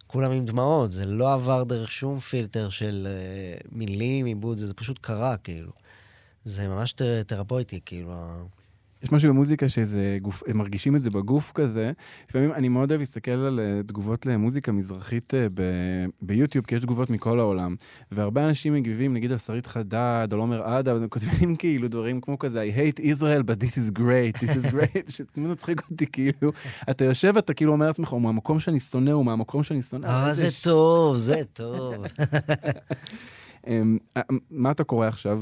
[0.08, 4.74] כולם עם דמעות, זה לא עבר דרך שום פילטר של uh, מילים, עיבוד, זה, זה
[4.74, 5.72] פשוט קרה, כאילו.
[6.46, 6.94] זה ממש
[7.28, 8.14] תרפויטי, כאילו.
[9.04, 11.92] יש משהו במוזיקה שזה גוף, הם מרגישים את זה בגוף כזה.
[12.30, 15.62] לפעמים אני מאוד אוהב להסתכל על אה, תגובות למוזיקה מזרחית אה, ב,
[16.22, 17.76] ביוטיוב, כי יש תגובות מכל העולם.
[18.12, 22.40] והרבה אנשים מגיבים, נגיד על שרית חדד, על עומר אדה, והם כותבים כאילו דברים כמו
[22.40, 26.52] כזה, I hate Israel, but this is great, this is great, שזה מצחיק אותי, כאילו,
[26.90, 30.06] אתה יושב, אתה כאילו אומר לעצמך, הוא מהמקום שאני שונא, הוא מהמקום שאני שונא.
[30.06, 31.94] אה, זה טוב, זה טוב.
[33.68, 33.98] אמ,
[34.52, 35.42] מה אתה קורא עכשיו?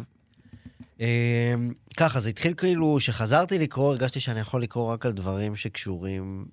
[1.00, 6.46] אמ, ככה, זה התחיל כאילו, כשחזרתי לקרוא, הרגשתי שאני יכול לקרוא רק על דברים שקשורים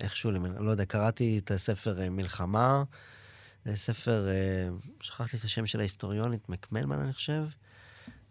[0.00, 2.82] איכשהו, לא יודע, קראתי את הספר אה, מלחמה,
[3.74, 4.68] ספר, אה,
[5.00, 7.44] שכחתי את השם של ההיסטוריונית, מקמלמן, אני חושב.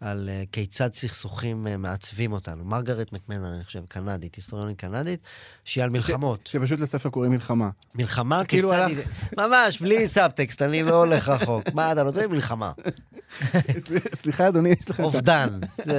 [0.00, 2.64] על כיצד סכסוכים מעצבים אותנו.
[2.64, 5.20] מרגרט מקמנמן, אני חושב, קנדית, היסטוריונית קנדית,
[5.64, 6.46] שהיא על מלחמות.
[6.46, 6.52] ש...
[6.52, 7.70] שפשוט לספר קוראים מלחמה.
[7.94, 8.86] מלחמה, כאילו כיצד...
[8.88, 8.96] היא...
[9.36, 11.64] ממש, בלי סאבטקסט, אני לא הולך רחוק.
[11.74, 12.26] מה אתה רוצה?
[12.26, 12.72] מלחמה.
[14.22, 15.00] סליחה, אדוני, יש לך...
[15.00, 15.60] אובדן.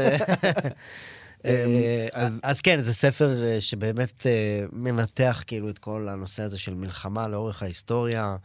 [1.46, 2.08] אה,
[2.44, 4.26] אז, כן, זה ספר שבאמת
[4.72, 8.36] מנתח כאילו את כל הנושא הזה של מלחמה לאורך ההיסטוריה.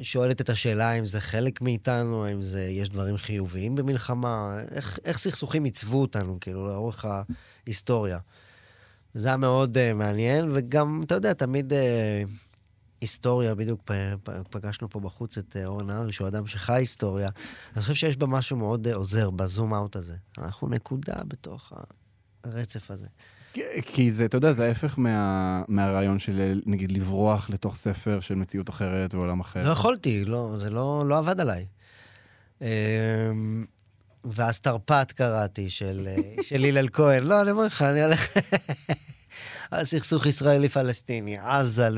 [0.00, 5.18] שואלת את השאלה האם זה חלק מאיתנו, האם זה, יש דברים חיוביים במלחמה, איך, איך
[5.18, 7.06] סכסוכים עיצבו אותנו, כאילו, לאורך
[7.66, 8.18] ההיסטוריה.
[9.14, 11.76] זה היה מאוד uh, מעניין, וגם, אתה יודע, תמיד uh,
[13.02, 13.90] היסטוריה, בדיוק
[14.50, 17.30] פגשנו פה בחוץ את uh, אורן הארי, שהוא אדם שחי היסטוריה.
[17.74, 20.16] אני חושב שיש בה משהו מאוד uh, עוזר בזום אאוט הזה.
[20.38, 21.72] אנחנו נקודה בתוך
[22.44, 23.06] הרצף הזה.
[23.82, 28.70] כי זה, אתה יודע, זה ההפך מה, מהרעיון של, נגיד, לברוח לתוך ספר של מציאות
[28.70, 29.64] אחרת ועולם אחר.
[29.64, 31.66] לא יכולתי, לא, זה לא, לא עבד עליי.
[32.62, 32.66] אמ,
[34.24, 36.08] ואז תרפ"ט קראתי, של,
[36.42, 37.24] של הלל כהן.
[37.24, 38.26] לא, אני אומר לך, אני הולך...
[39.80, 41.88] הסכסוך ישראלי-פלסטיני, עזה.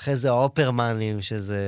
[0.00, 1.58] אחרי זה האופרמנים, שזה...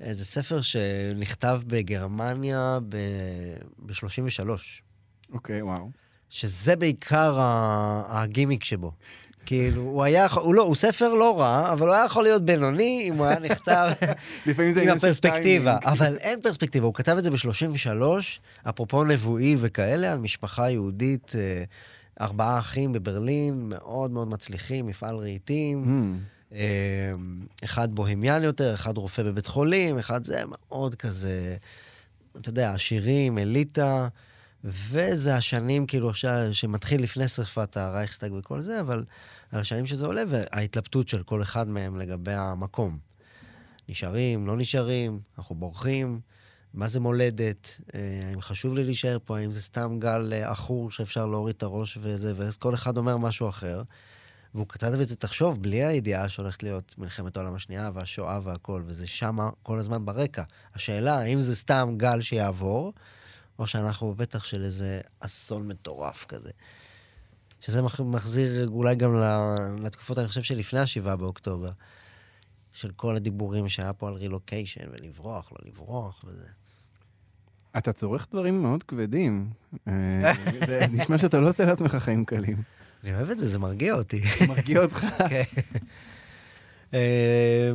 [0.00, 4.48] איזה ספר שנכתב בגרמניה ב-33.
[5.32, 5.90] אוקיי, okay, וואו.
[6.30, 7.38] שזה בעיקר
[8.08, 8.92] הגימיק שבו.
[9.46, 13.04] כאילו, הוא היה, הוא לא, הוא ספר לא רע, אבל הוא היה יכול להיות בינוני
[13.08, 13.90] אם הוא היה נכתב
[14.82, 15.78] עם הפרספקטיבה.
[15.84, 18.02] אבל אין פרספקטיבה, הוא כתב את זה ב-33,
[18.68, 21.64] אפרופו נבואי וכאלה, על משפחה יהודית, אה,
[22.20, 25.84] ארבעה אחים בברלין, מאוד מאוד מצליחים, מפעל רהיטים.
[26.52, 26.54] אממ.
[27.64, 31.56] אחד bohemian יותר, אחד רופא בבית חולים, אחד זה מאוד כזה,
[32.36, 34.08] אתה יודע, עשירים, אליטה.
[34.64, 39.04] וזה השנים, כאילו, עכשיו, שמתחיל לפני שרפת הרייכסטאג וכל זה, אבל
[39.52, 42.98] על השנים שזה עולה, וההתלבטות של כל אחד מהם לגבי המקום.
[43.88, 46.20] נשארים, לא נשארים, אנחנו בורחים,
[46.74, 50.90] מה זה מולדת, אה, האם חשוב לי להישאר פה, האם זה סתם גל אה, עכור
[50.90, 53.82] שאפשר להוריד את הראש וזה, ואז כל אחד אומר משהו אחר.
[54.54, 59.06] והוא כתב את זה, תחשוב, בלי הידיעה שהולכת להיות מלחמת העולם השנייה והשואה והכל, וזה
[59.06, 60.42] שמה כל הזמן ברקע.
[60.74, 62.92] השאלה, האם זה סתם גל שיעבור,
[63.58, 66.50] או שאנחנו בפתח של איזה אסון מטורף כזה.
[67.60, 69.14] שזה מחזיר אולי גם
[69.78, 71.70] לתקופות, אני חושב, שלפני השבעה באוקטובר.
[72.72, 76.48] של כל הדיבורים שהיה פה על רילוקיישן, ולברוח, לא לברוח וזה.
[77.78, 79.50] אתה צורך דברים מאוד כבדים.
[79.88, 80.32] אה,
[80.92, 82.62] נשמע שאתה לא עושה לעצמך חיים קלים.
[83.04, 84.22] אני אוהב את זה, זה מרגיע אותי.
[84.48, 85.06] מרגיע אותך?
[85.30, 85.42] כן.
[86.94, 87.72] אה,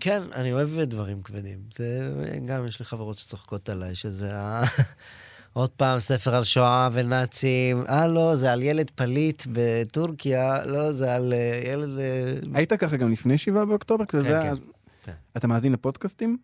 [0.00, 1.58] כן, אני אוהב דברים כבדים.
[1.74, 2.12] זה,
[2.46, 4.62] גם יש לי חברות שצוחקות עליי, שזה ה...
[5.52, 7.84] עוד פעם, ספר על שואה ונאצים.
[7.88, 11.88] אה, לא, זה על ילד פליט בטורקיה, לא, זה על uh, ילד...
[12.54, 14.04] היית ככה גם לפני שבעה באוקטובר?
[14.04, 14.54] כן.
[15.04, 15.12] כן.
[15.36, 16.36] אתה מאזין לפודקאסטים?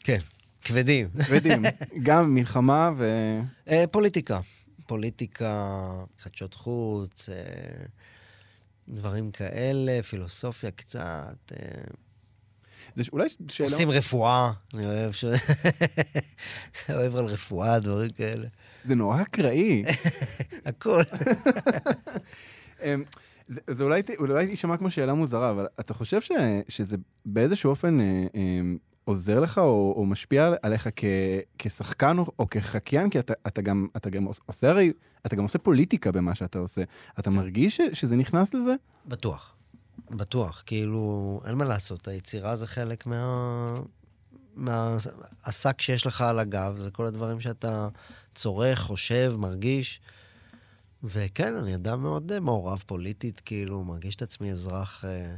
[0.00, 0.18] כן,
[0.66, 1.08] כבדים.
[1.26, 1.62] כבדים.
[2.06, 3.10] גם מלחמה ו...
[3.66, 4.40] Uh, פוליטיקה.
[4.86, 7.32] פוליטיקה, חדשות חוץ, uh,
[8.88, 11.52] דברים כאלה, פילוסופיה קצת.
[11.52, 11.56] Uh...
[12.94, 13.68] זה אולי שאלה...
[13.68, 15.24] עושים רפואה, אני אוהב ש...
[16.94, 18.46] אוהב על רפואה, דברים כאלה.
[18.84, 19.84] זה נורא אקראי.
[20.66, 21.02] הכל.
[22.84, 23.04] אמ,
[23.48, 26.30] זה, זה אולי, אולי יישמע כמו שאלה מוזרה, אבל אתה חושב ש,
[26.68, 28.60] שזה באיזשהו אופן אה, אה,
[29.06, 31.04] עוזר לך או, או משפיע עליך כ,
[31.58, 33.10] כשחקן או, או כחקיין?
[33.10, 34.92] כי אתה, אתה, גם, אתה גם עושה הרי,
[35.26, 36.82] אתה גם עושה פוליטיקה במה שאתה עושה.
[37.18, 38.74] אתה מרגיש ש, שזה נכנס לזה?
[39.06, 39.54] בטוח.
[40.10, 43.80] בטוח, כאילו, אין מה לעשות, היצירה זה חלק מה...
[44.56, 47.88] מהשק שיש לך על הגב, זה כל הדברים שאתה
[48.34, 50.00] צורך, חושב, מרגיש.
[51.04, 55.36] וכן, אני אדם מאוד אה, מעורב פוליטית, כאילו, מרגיש את עצמי אזרח אה,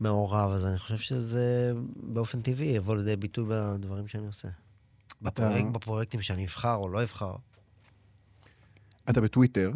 [0.00, 4.48] מעורב, אז אני חושב שזה באופן טבעי יבוא לידי ביטוי בדברים שאני עושה.
[5.22, 7.34] בפרויק, בפרויקטים שאני אבחר או לא אבחר.
[9.10, 9.70] אתה בטוויטר,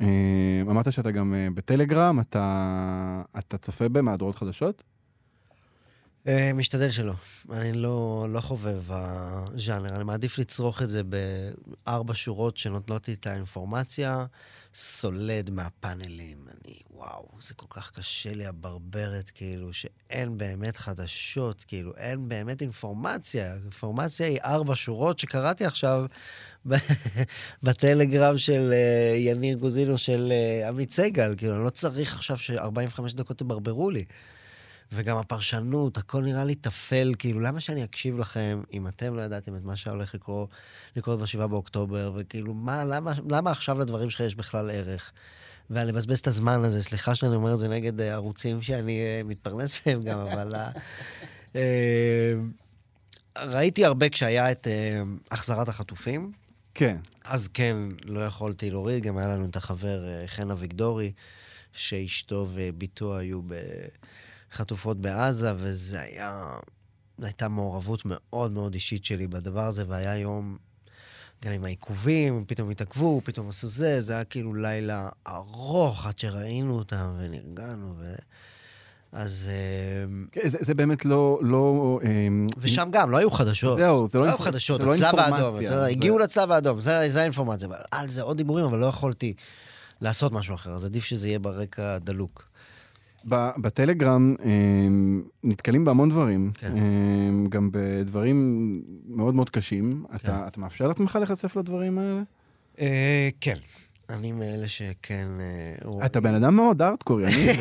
[0.00, 4.82] אה, אמרת שאתה גם אה, בטלגרם, אתה, אתה צופה במהדורות חדשות?
[6.26, 7.14] אה, משתדל שלא.
[7.52, 13.26] אני לא, לא חובב הז'אנר, אני מעדיף לצרוך את זה בארבע שורות שנותנות לי את
[13.26, 14.26] האינפורמציה,
[14.74, 16.38] סולד מהפאנלים.
[16.48, 22.62] אני, וואו, זה כל כך קשה לי, הברברת, כאילו, שאין באמת חדשות, כאילו, אין באמת
[22.62, 23.54] אינפורמציה.
[23.54, 26.04] אינפורמציה היא ארבע שורות שקראתי עכשיו
[27.62, 30.32] בטלגרם של uh, יניר גוזינו של
[30.64, 31.34] uh, עמית סגל.
[31.36, 34.04] כאילו, אני לא צריך עכשיו ש-45 דקות תברברו לי.
[34.92, 39.56] וגם הפרשנות, הכל נראה לי טפל, כאילו, למה שאני אקשיב לכם אם אתם לא ידעתם
[39.56, 40.50] את מה שהולך לקרות,
[40.96, 45.12] לקרות ב-7 באוקטובר, וכאילו, מה, למה, למה עכשיו לדברים שלך יש בכלל ערך?
[45.70, 49.86] ולבזבז את הזמן הזה, סליחה שאני אומר את זה נגד אה, ערוצים שאני uh, מתפרנס
[49.86, 50.54] מהם גם, אבל...
[51.52, 51.56] uh,
[53.38, 54.66] ראיתי הרבה כשהיה את
[55.30, 56.32] החזרת החטופים.
[56.74, 56.96] כן.
[57.24, 61.12] אז כן, לא יכולתי להוריד, גם היה לנו את החבר חן אביגדורי,
[61.72, 63.40] שאשתו ובתו היו
[64.52, 66.44] בחטופות בעזה, וזה היה...
[67.22, 70.56] הייתה מעורבות מאוד מאוד אישית שלי בדבר הזה, והיה יום,
[71.44, 76.78] גם עם העיכובים, פתאום התעכבו, פתאום עשו זה, זה היה כאילו לילה ארוך עד שראינו
[76.78, 78.14] אותם ונרגענו, ו...
[79.12, 79.48] אז...
[79.50, 81.38] אה, כן, זה, זה באמת לא...
[81.42, 82.08] לא אה,
[82.58, 83.78] ושם גם, לא היו חדשות.
[83.78, 85.34] זהו, זה לא, לא היו חדשות, זה לא האדום.
[85.34, 87.68] אינפורמציה, זה- זה- הגיעו לצלב האדום, זה זה האינפורמציה.
[87.90, 89.34] על זה עוד דיבורים, אבל לא יכולתי
[90.00, 92.49] לעשות משהו אחר, אז עדיף שזה יהיה ברקע דלוק.
[93.24, 94.50] בטלגרם אה,
[95.44, 96.76] נתקלים בהמון דברים, כן.
[96.76, 100.04] אה, גם בדברים מאוד מאוד קשים.
[100.08, 100.16] כן.
[100.16, 102.22] אתה, אתה מאפשר לעצמך להיחשף לדברים האלה?
[102.80, 103.56] אה, כן.
[104.10, 105.28] אני מאלה שכן...
[106.00, 107.46] אה, אתה בן אדם מאוד ארטקורי, אני...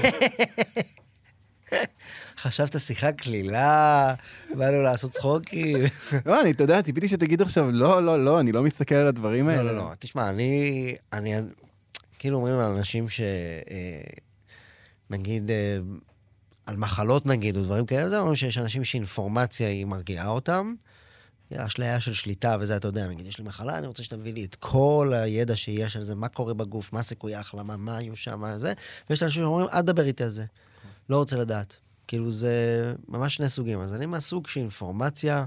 [2.41, 4.13] חשבת שיחה קלילה,
[4.57, 5.77] באנו לעשות צחוקים.
[6.25, 9.47] לא, אני, אתה יודע, ציפיתי שתגיד עכשיו, לא, לא, לא, אני לא מסתכל על הדברים
[9.47, 9.63] האלה.
[9.63, 9.91] לא, לא, לא.
[9.99, 10.95] תשמע, אני...
[11.13, 11.35] אני...
[12.19, 13.21] כאילו אומרים על אנשים ש...
[15.09, 15.77] נגיד, אה,
[16.65, 20.73] על מחלות נגיד, או דברים כאלה, זה אומרים שיש אנשים שאינפורמציה היא מרגיעה אותם.
[21.57, 24.55] אשליה של שליטה וזה, אתה יודע, נגיד, יש לי מחלה, אני רוצה שתביא לי את
[24.55, 28.57] כל הידע שיש על זה, מה קורה בגוף, מה סיכויי ההחלמה, מה היו שם, מה
[28.57, 28.73] זה,
[29.09, 30.45] ויש אנשים שאומרים, אל תדבר איתי על זה.
[31.09, 31.75] לא רוצה לדעת.
[32.07, 33.81] כאילו, זה ממש שני סוגים.
[33.81, 35.45] אז אני מהסוג שאינפורמציה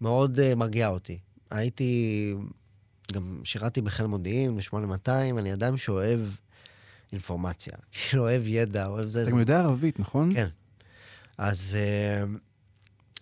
[0.00, 1.18] מאוד uh, מרגיעה אותי.
[1.50, 2.34] הייתי,
[3.12, 6.20] גם שירתי בחיל מודיעין, ב-8200, אני אדם שאוהב
[7.12, 7.72] אינפורמציה.
[7.92, 9.18] כאילו, אוהב ידע, אוהב זה.
[9.22, 10.34] אתה זה גם יודע ערבית, נכון?
[10.34, 10.48] כן.
[11.38, 12.24] אז, אה,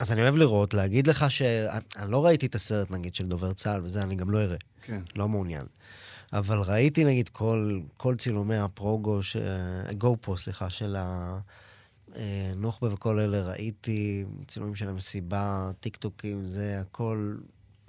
[0.01, 1.42] אז אני אוהב לראות, להגיד לך ש...
[1.96, 4.57] אני לא ראיתי את הסרט, נגיד, של דובר צה"ל וזה, אני גם לא אראה.
[4.83, 5.01] כן.
[5.16, 5.66] לא מעוניין.
[6.33, 9.37] אבל ראיתי, נגיד, כל, כל צילומי הפרוגו, ש...
[9.99, 10.96] גו-פרו, סליחה, של
[12.14, 17.37] הנוח'בה וכל אלה, ראיתי צילומים של המסיבה, טיקטוקים, זה הכל,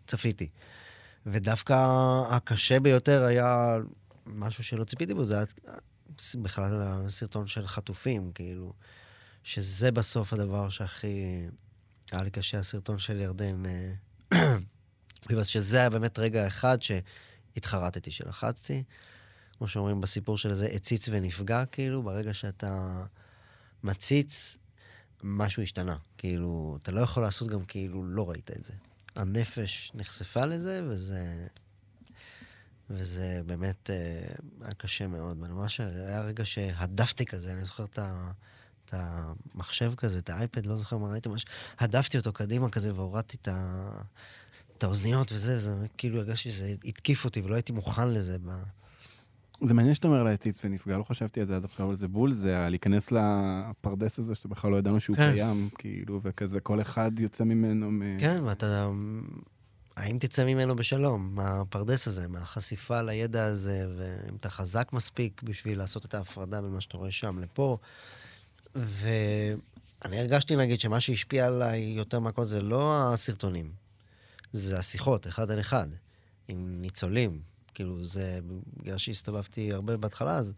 [0.08, 0.48] צפיתי.
[1.26, 1.74] ודווקא
[2.30, 3.78] הקשה ביותר היה
[4.26, 5.46] משהו שלא ציפיתי בו, זה היה
[6.42, 8.74] בכלל הסרטון של חטופים, כאילו,
[9.44, 11.48] שזה בסוף הדבר שהכי...
[12.12, 18.84] היה לי קשה, הסרטון של ירדן, אה, שזה היה באמת רגע אחד שהתחרטתי, שלחצתי.
[19.58, 23.04] כמו שאומרים בסיפור של זה, הציץ ונפגע, כאילו, ברגע שאתה
[23.84, 24.58] מציץ,
[25.24, 25.96] משהו השתנה.
[26.18, 28.74] כאילו, אתה לא יכול לעשות גם כאילו לא ראית את זה.
[29.16, 31.48] הנפש נחשפה לזה, וזה...
[32.90, 34.28] וזה באמת אה,
[34.62, 35.38] היה קשה מאוד.
[35.42, 38.32] ואני ממש, היה רגע שהדפתי כזה, אני זוכר את ה...
[38.86, 41.46] את המחשב כזה, את האייפד, לא זוכר מה ראיתי, ממש
[41.80, 43.90] הדפתי אותו קדימה כזה והורדתי את, ה...
[44.78, 48.38] את האוזניות וזה, זה כאילו הרגשתי שזה התקיף אותי ולא הייתי מוכן לזה.
[48.46, 48.64] ב...
[49.64, 52.34] זה מעניין שאתה אומר להציץ ונפגע, לא חשבתי על זה עד עכשיו, אבל זה בול,
[52.34, 55.32] זה להיכנס לפרדס הזה שאתה בכלל לא ידענו שהוא כן.
[55.32, 58.20] קיים, כאילו, וכזה כל אחד יוצא ממנו מ...
[58.20, 58.90] כן, ואתה...
[59.98, 66.06] האם תצא ממנו בשלום, מהפרדס הזה, מהחשיפה לידע הזה, ואם אתה חזק מספיק בשביל לעשות
[66.06, 67.78] את ההפרדה בין מה שאתה רואה שם לפה.
[68.76, 73.72] ואני הרגשתי, נגיד, שמה שהשפיע עליי יותר מהכל זה לא הסרטונים,
[74.54, 75.88] זה השיחות, אחד על אחד,
[76.48, 77.40] עם ניצולים.
[77.74, 78.40] כאילו, זה,
[78.78, 80.54] בגלל שהסתובבתי הרבה בהתחלה, אז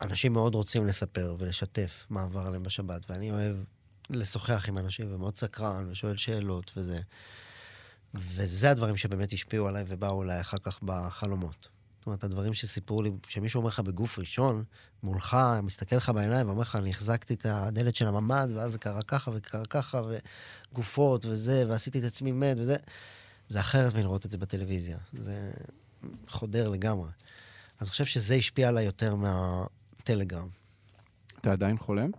[0.00, 3.56] אנשים מאוד רוצים לספר ולשתף מה עבר עליהם בשבת, ואני אוהב
[4.10, 7.00] לשוחח עם אנשים, ומאוד סקרן, ושואל שאלות וזה.
[8.14, 11.68] וזה הדברים שבאמת השפיעו עליי ובאו אליי אחר כך בחלומות.
[11.98, 14.64] זאת אומרת, הדברים שסיפרו לי, שמישהו אומר לך בגוף ראשון,
[15.02, 19.02] מולך, מסתכל לך בעיניים ואומר לך, אני החזקתי את הדלת של הממ"ד, ואז זה קרה
[19.02, 20.02] ככה וקרה ככה,
[20.72, 22.76] וגופות וזה, ועשיתי את עצמי מת וזה,
[23.48, 24.98] זה אחרת מלראות את זה בטלוויזיה.
[25.12, 25.50] זה
[26.28, 27.08] חודר לגמרי.
[27.78, 30.48] אז אני חושב שזה השפיע עליי יותר מהטלגרם.
[31.40, 32.10] אתה עדיין חולם?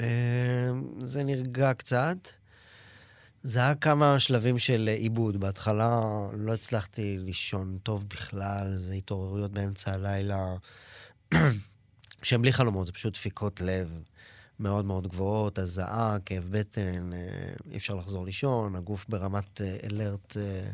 [0.00, 0.70] אה,
[1.00, 2.16] זה נרגע קצת.
[3.46, 5.40] זה היה כמה שלבים של עיבוד.
[5.40, 6.00] בהתחלה
[6.32, 10.54] לא הצלחתי לישון טוב בכלל, זה התעוררויות באמצע הלילה,
[12.22, 14.02] שהן בלי חלומות, זה פשוט דפיקות לב
[14.60, 17.18] מאוד מאוד גבוהות, הזעה, כאב בטן, אה,
[17.70, 20.70] אי אפשר לחזור לישון, הגוף ברמת אה, אלרט אה,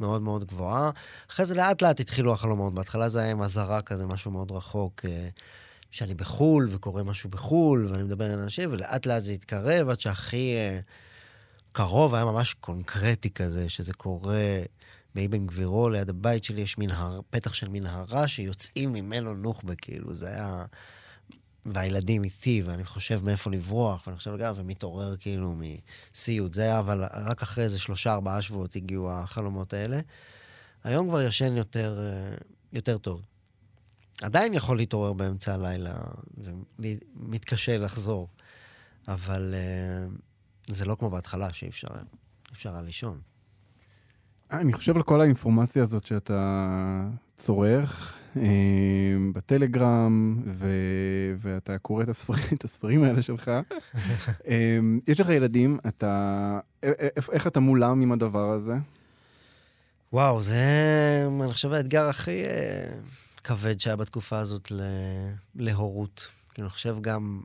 [0.00, 0.90] מאוד מאוד גבוהה.
[1.30, 2.74] אחרי זה לאט לאט התחילו החלומות.
[2.74, 5.04] בהתחלה זה היה עם אזהרה כזה, משהו מאוד רחוק.
[5.04, 5.28] אה,
[5.90, 10.54] שאני בחו"ל וקורה משהו בחו"ל, ואני מדבר עם אנשים, ולאט לאט זה התקרב עד שהכי
[10.54, 10.80] אה,
[11.72, 14.62] קרוב היה ממש קונקרטי כזה, שזה קורה
[15.14, 20.28] באבן גבירו, ליד הבית שלי יש מנהר, פתח של מנהרה שיוצאים ממנו נוח'בה, כאילו, זה
[20.28, 20.64] היה...
[21.66, 26.54] והילדים איתי, ואני חושב מאיפה לברוח, ואני חושב גם, ומתעורר כאילו מסיוט.
[26.54, 30.00] זה היה, אבל רק אחרי איזה שלושה, ארבעה שבועות הגיעו החלומות האלה.
[30.84, 32.36] היום כבר ישן יותר, אה,
[32.72, 33.22] יותר טוב.
[34.22, 35.94] עדיין יכול להתעורר באמצע הלילה
[36.78, 38.28] ומתקשה לחזור,
[39.08, 40.20] אבל uh,
[40.74, 41.88] זה לא כמו בהתחלה שאי אפשר,
[42.52, 43.20] אפשר היה לישון.
[44.50, 48.42] אני חושב על כל האינפורמציה הזאת שאתה צורך אה,
[49.34, 50.68] בטלגרם, ו...
[51.38, 53.50] ואתה קורא את הספרים, את הספרים האלה שלך.
[54.48, 56.58] אה, יש לך ילדים, אתה...
[56.82, 58.74] איך, איך אתה מולם עם הדבר הזה?
[60.12, 62.42] וואו, זה, אני חושב, האתגר הכי
[63.44, 64.80] כבד שהיה בתקופה הזאת ל...
[65.54, 66.26] להורות.
[66.54, 67.40] כאילו, אני חושב גם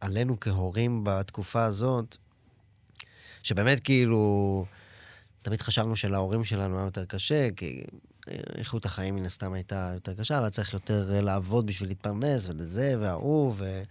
[0.00, 2.16] עלינו כהורים בתקופה הזאת,
[3.42, 4.64] שבאמת כאילו,
[5.42, 7.84] תמיד חשבנו שלהורים שלנו היה יותר קשה, כי
[8.54, 12.94] איכות החיים מן הסתם הייתה יותר קשה, אבל צריך יותר אה, לעבוד בשביל להתפרנס, ולזה,
[13.00, 13.82] וההוא, ו...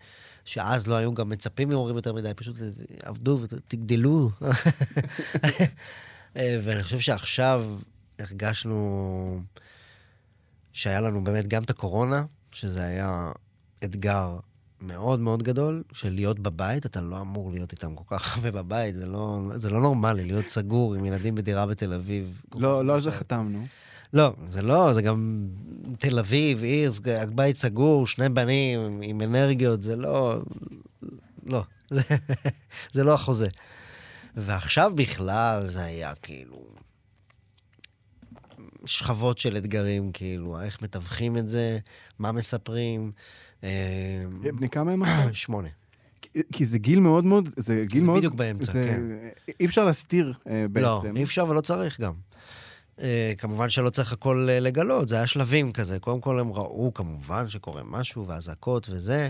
[0.50, 2.56] שאז לא היו גם מצפים מהורים יותר מדי, פשוט
[3.04, 4.30] עבדו ותגדלו.
[6.38, 7.66] אה, ואני חושב שעכשיו
[8.20, 9.42] הרגשנו
[10.74, 13.32] שהיה לנו באמת גם את הקורונה, שזה היה
[13.84, 14.40] אתגר
[14.82, 18.96] מאוד מאוד גדול, של להיות בבית, אתה לא אמור להיות איתם כל כך הרבה בבית,
[18.96, 22.42] זה לא, זה לא נורמלי להיות סגור עם ילדים בדירה בתל אביב.
[22.56, 23.68] לא, לא על זה חתמנו.
[24.14, 25.48] לא, זה לא, זה גם
[26.00, 26.92] תל אביב, עיר,
[27.36, 30.42] בית סגור, שני בנים עם אנרגיות, זה לא...
[31.46, 32.02] לא, זה,
[32.94, 33.48] זה לא החוזה.
[34.36, 36.70] ועכשיו בכלל זה היה כאילו...
[38.86, 41.80] שכבות של אתגרים, כאילו, איך מתווכים את זה,
[42.20, 43.12] מה מספרים.
[43.64, 44.24] אה,
[44.56, 45.36] בני כמה הם עכשיו?
[45.46, 45.68] שמונה.
[46.52, 48.18] כי זה גיל מאוד מאוד, זה גיל זה מאוד...
[48.18, 49.02] בדיוק באמצע, זה, כן.
[49.60, 50.86] אי אפשר להסתיר אה, בעצם.
[50.86, 52.14] לא, אי אפשר ולא צריך גם.
[52.98, 53.02] Uh,
[53.38, 56.00] כמובן שלא צריך הכל uh, לגלות, זה היה שלבים כזה.
[56.00, 59.30] קודם כל הם ראו כמובן שקורה משהו, ואזעקות וזה,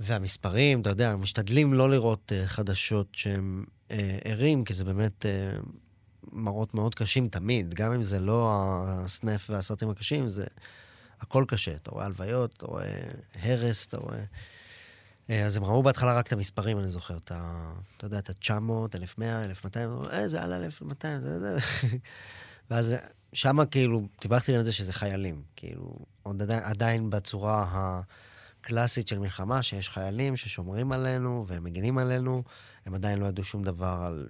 [0.00, 3.64] והמספרים, אתה יודע, משתדלים לא לראות חדשות שהם
[4.24, 5.26] ערים, כי זה באמת
[6.32, 8.50] מראות מאוד קשים תמיד, גם אם זה לא
[8.86, 10.44] הסנאפ והסרטים הקשים, זה
[11.24, 11.74] הכל קשה.
[11.74, 13.10] אתה רואה הלוויות, אתה רואה
[13.42, 14.24] הרס, אתה רואה...
[15.28, 17.72] אז הם ראו בהתחלה רק את המספרים, אני זוכר, את ה...
[17.96, 21.56] אתה יודע, את ה-900, 1100, 1200, אה, זה עלה 1200, זה זה.
[22.70, 22.94] ואז
[23.32, 25.42] שמה כאילו, דיברתי להם על זה שזה חיילים.
[25.56, 27.66] כאילו, עוד עדיין, עדיין בצורה
[28.60, 32.42] הקלאסית של מלחמה, שיש חיילים ששומרים עלינו והם מגינים עלינו,
[32.86, 34.28] הם עדיין לא ידעו שום דבר על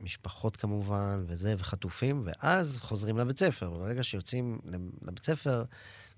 [0.00, 3.72] משפחות כמובן, וזה, וחטופים, ואז חוזרים לבית ספר.
[3.72, 4.58] וברגע שיוצאים
[5.02, 5.64] לבית ספר,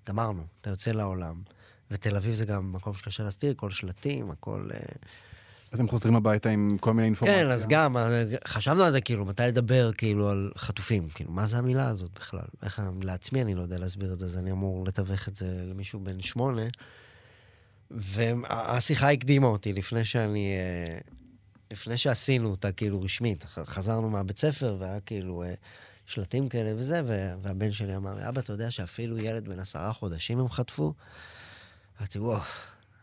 [0.07, 1.43] גמרנו, אתה יוצא לעולם.
[1.91, 4.69] ותל אביב זה גם מקום שקשה להסתיר, כל שלטים, הכל...
[4.75, 4.79] אה,
[5.73, 7.45] אז הם חוזרים הביתה עם כל מיני אינפורמציה.
[7.45, 11.09] כן, אז גם, אה, חשבנו על זה, כאילו, מתי לדבר, כאילו, על חטופים.
[11.15, 12.47] כאילו, מה זה המילה הזאת בכלל?
[12.63, 16.01] איך, לעצמי אני לא יודע להסביר את זה, אז אני אמור לתווך את זה למישהו
[16.01, 16.63] בן שמונה.
[17.91, 20.53] והשיחה הקדימה אותי לפני שאני...
[20.59, 20.99] אה,
[21.71, 23.45] לפני שעשינו אותה, כאילו, רשמית.
[23.45, 25.45] חזרנו מהבית ספר, והיה כאילו
[26.09, 27.03] שלטים כאלה וזה,
[27.43, 30.95] והבן שלי אמר לי, אבא, אתה יודע שאפילו ילד בן עשרה חודשים הם חטפו?
[31.99, 32.41] אמרתי, וואו,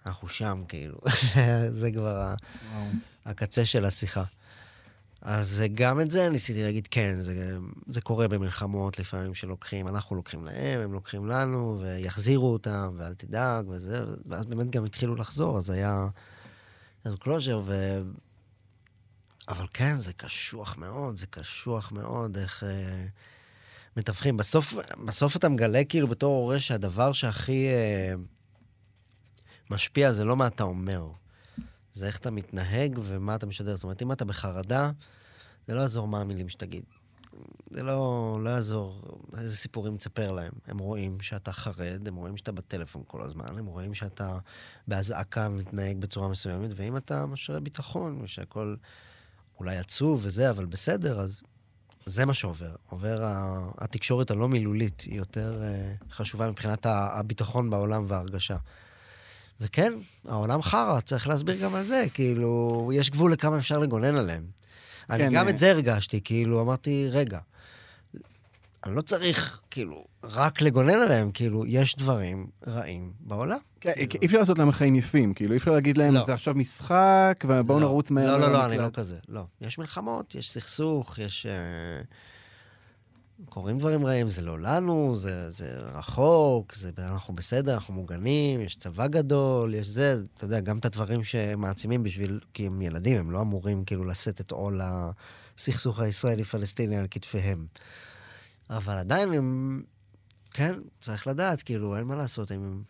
[0.05, 0.97] אנחנו שם, כאילו.
[1.79, 2.33] זה כבר
[2.73, 2.85] וואו.
[3.25, 4.23] הקצה של השיחה.
[5.21, 10.45] אז גם את זה ניסיתי להגיד, כן, זה, זה קורה במלחמות לפעמים שלוקחים, אנחנו לוקחים
[10.45, 15.69] להם, הם לוקחים לנו, ויחזירו אותם, ואל תדאג, וזה, ואז באמת גם התחילו לחזור, אז
[15.69, 16.07] היה
[17.19, 18.01] closure, ו...
[19.47, 23.05] אבל כן, זה קשוח מאוד, זה קשוח מאוד, איך אה,
[23.97, 24.37] מתווכים.
[24.37, 24.73] בסוף,
[25.05, 27.67] בסוף אתה מגלה, כאילו, בתור הורה, שהדבר שהכי...
[27.67, 28.13] אה,
[29.69, 31.07] משפיע זה לא מה אתה אומר,
[31.93, 33.75] זה איך אתה מתנהג ומה אתה משדר.
[33.75, 34.91] זאת אומרת, אם אתה בחרדה,
[35.67, 36.83] זה לא יעזור מה המילים שתגיד.
[37.69, 39.01] זה לא, לא יעזור
[39.37, 40.51] איזה סיפורים תספר להם.
[40.67, 44.37] הם רואים שאתה חרד, הם רואים שאתה בטלפון כל הזמן, הם רואים שאתה
[44.87, 48.77] באזעקה ומתנהג בצורה מסוימת, ואם אתה משרה ביטחון, ושהכול
[49.59, 51.41] אולי עצוב וזה, אבל בסדר, אז
[52.05, 52.75] זה מה שעובר.
[52.89, 53.19] עובר
[53.77, 58.57] התקשורת הלא מילולית, היא יותר uh, חשובה מבחינת הביטחון בעולם וההרגשה.
[59.61, 59.93] וכן,
[60.27, 64.43] העולם חרא, צריך להסביר גם על זה, כאילו, יש גבול לכמה אפשר לגונן עליהם.
[65.07, 65.51] כן, אני גם אה...
[65.51, 67.39] את זה הרגשתי, כאילו, אמרתי, רגע,
[68.85, 73.57] אני לא צריך, כאילו, רק לגונן עליהם, כאילו, יש דברים רעים בעולם.
[73.79, 74.21] כן, כאילו.
[74.21, 76.25] אי אפשר לעשות להם חיים יפים, כאילו, אי אפשר להגיד להם, לא.
[76.25, 77.85] זה עכשיו משחק, ובואו לא.
[77.85, 78.25] נרוץ מהר.
[78.25, 79.41] לא, לא, לא, אני לא כזה, לא.
[79.61, 81.45] יש מלחמות, יש סכסוך, יש...
[81.45, 82.01] אה...
[83.49, 88.75] קורים דברים רעים, זה לא לנו, זה, זה רחוק, זה, אנחנו בסדר, אנחנו מוגנים, יש
[88.75, 93.31] צבא גדול, יש זה, אתה יודע, גם את הדברים שמעצימים בשביל, כי הם ילדים, הם
[93.31, 97.65] לא אמורים כאילו לשאת את עול הסכסוך הישראלי-פלסטיני על כתפיהם.
[98.69, 99.81] אבל עדיין הם,
[100.51, 102.83] כן, צריך לדעת, כאילו, אין מה לעשות, הם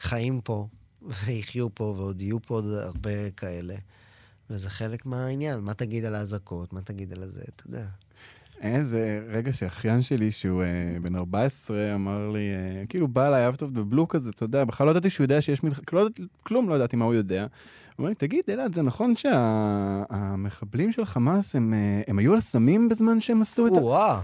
[0.00, 0.66] חיים פה,
[1.02, 3.74] ויחיו פה, ועוד יהיו פה עוד הרבה כאלה.
[4.50, 5.60] וזה חלק מהעניין.
[5.60, 6.72] מה תגיד על האזעקות?
[6.72, 7.42] מה תגיד על זה?
[7.54, 7.84] אתה יודע.
[8.60, 13.62] איזה רגע שאחיין שלי, שהוא אה, בן 14, אמר לי, אה, כאילו בא אליי אהבת
[13.62, 16.08] בבלו כזה, אתה יודע, בכלל לא ידעתי שהוא יודע שיש מלחמה, לא,
[16.42, 17.40] כלום לא ידעתי מה הוא יודע.
[17.42, 17.48] הוא
[17.98, 22.40] אומר לי, תגיד, אלעד, זה נכון שהמחבלים שה, של חמאס, הם, אה, הם היו על
[22.40, 24.20] סמים בזמן שהם עשו את ה...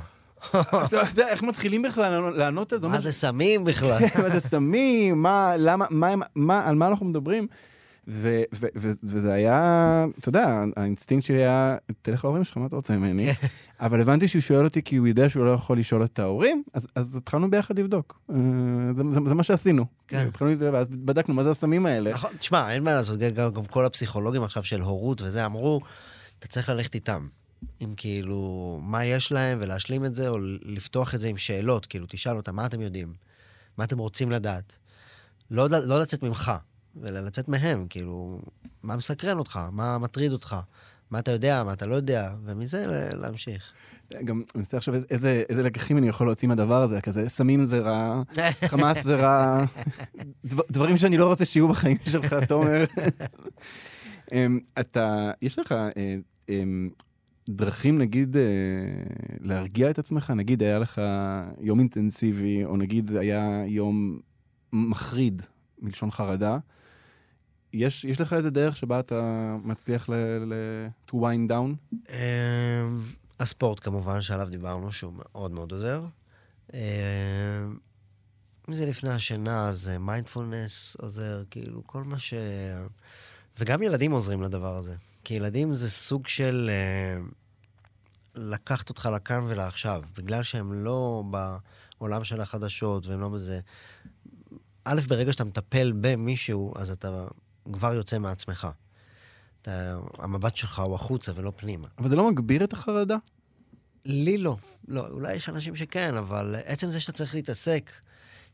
[0.87, 2.89] אתה יודע, איך מתחילים בכלל לענות על זה?
[2.89, 3.99] מה זה סמים בכלל?
[4.23, 5.23] מה זה סמים?
[5.23, 5.87] מה, למה,
[6.35, 7.47] מה, על מה אנחנו מדברים?
[8.09, 12.77] ו- ו- ו- וזה היה, אתה יודע, האינסטינקט שלי היה, תלך להורים שלך, מה אתה
[12.77, 13.33] רוצה ממני?
[13.81, 16.87] אבל הבנתי שהוא שואל אותי כי הוא יודע שהוא לא יכול לשאול את ההורים, אז,
[16.95, 18.21] אז התחלנו ביחד לבדוק.
[18.31, 18.37] אה,
[18.97, 19.85] זה, זה, זה מה שעשינו.
[20.09, 20.27] כן.
[20.27, 22.11] התחלנו, ואז בדקנו מה זה הסמים האלה.
[22.11, 25.81] נכון, תשמע, אין מה לעשות, גם, גם כל הפסיכולוגים עכשיו של הורות וזה אמרו,
[26.39, 27.27] אתה צריך ללכת איתם.
[27.81, 32.07] עם כאילו, מה יש להם ולהשלים את זה, או לפתוח את זה עם שאלות, כאילו,
[32.09, 33.15] תשאל אותם, מה אתם יודעים?
[33.79, 34.77] מה אתם רוצים לדעת?
[35.51, 36.53] לא, לא לצאת ממך,
[37.05, 38.41] אלא לצאת מהם, כאילו,
[38.83, 39.61] מה מסקרן אותך?
[39.73, 40.57] מה מטריד אותך?
[41.11, 43.73] מה אתה יודע, מה אתה לא יודע, ומזה להמשיך.
[44.25, 47.79] גם, אני מנסה עכשיו איזה, איזה לקחים אני יכול להוציא מהדבר הזה, כזה, סמים זה
[47.79, 48.23] רע,
[48.71, 49.65] חמאס זה רע,
[50.45, 52.85] דבר, דברים שאני לא רוצה שיהיו בחיים שלך, תומר.
[54.33, 56.17] אמ, אתה, יש לך אה,
[56.49, 56.91] אמ,
[57.49, 58.43] דרכים, נגיד, אה,
[59.41, 60.31] להרגיע את עצמך?
[60.31, 61.01] נגיד, היה לך
[61.61, 64.21] יום אינטנסיבי, או נגיד היה יום
[64.73, 65.43] מחריד,
[65.79, 66.59] מלשון חרדה.
[67.73, 70.15] יש, יש לך איזה דרך שבה אתה מצליח ל...
[70.53, 70.55] ל
[71.09, 71.97] to wind down?
[72.07, 72.13] Um,
[73.41, 76.05] הספורט כמובן, שעליו דיברנו, שהוא מאוד מאוד עוזר.
[76.71, 76.75] Um,
[78.69, 82.35] אם זה לפני השינה, אז מיינדפולנס עוזר, כאילו, כל מה ש...
[83.61, 84.95] וגם ילדים עוזרים לדבר הזה.
[85.25, 87.35] כי ילדים זה סוג של uh,
[88.35, 90.03] לקחת אותך לכאן ולעכשיו.
[90.17, 91.23] בגלל שהם לא
[91.99, 93.61] בעולם של החדשות והם לא בזה...
[94.85, 97.27] א', ברגע שאתה מטפל במישהו, אז אתה
[97.73, 98.69] כבר יוצא מעצמך.
[99.63, 101.89] אתה, המבט שלך הוא החוצה ולא פנימה.
[101.99, 103.17] אבל זה לא מגביר את החרדה?
[104.05, 104.57] לי לא.
[104.89, 107.93] לא, אולי יש אנשים שכן, אבל עצם זה שאתה צריך להתעסק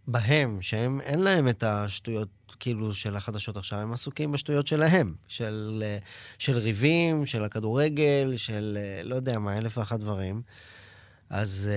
[0.08, 2.28] בהם, שהם, אין להם את השטויות,
[2.60, 5.14] כאילו, של החדשות עכשיו, הם עסוקים בשטויות שלהם.
[5.28, 5.84] של,
[6.38, 10.42] של ריבים, של הכדורגל, של לא יודע מה, אלף ואחת דברים.
[11.30, 11.70] אז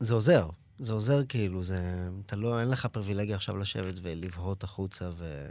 [0.00, 0.48] זה עוזר.
[0.78, 2.08] זה עוזר כאילו, זה...
[2.26, 5.48] אתה לא, אין לך פריבילגיה עכשיו לשבת ולבהות החוצה ו...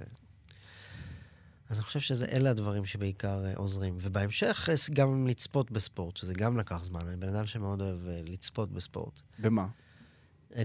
[1.69, 3.97] אז אני חושב שאלה הדברים שבעיקר עוזרים.
[4.01, 7.07] ובהמשך גם לצפות בספורט, שזה גם לקח זמן.
[7.07, 9.21] אני בן אדם שמאוד אוהב לצפות בספורט.
[9.39, 9.67] במה?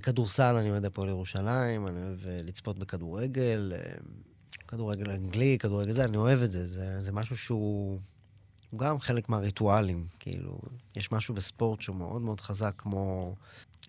[0.02, 3.72] כדורסל, אני אוהד הפועל ירושלים, אני אוהב לצפות בכדורגל,
[4.68, 6.66] כדורגל אנגלי, כדורגל זה, אני אוהב את זה.
[6.66, 7.98] זה, זה משהו שהוא
[8.76, 10.60] גם חלק מהריטואלים, כאילו.
[10.96, 13.34] יש משהו בספורט שהוא מאוד מאוד חזק, כמו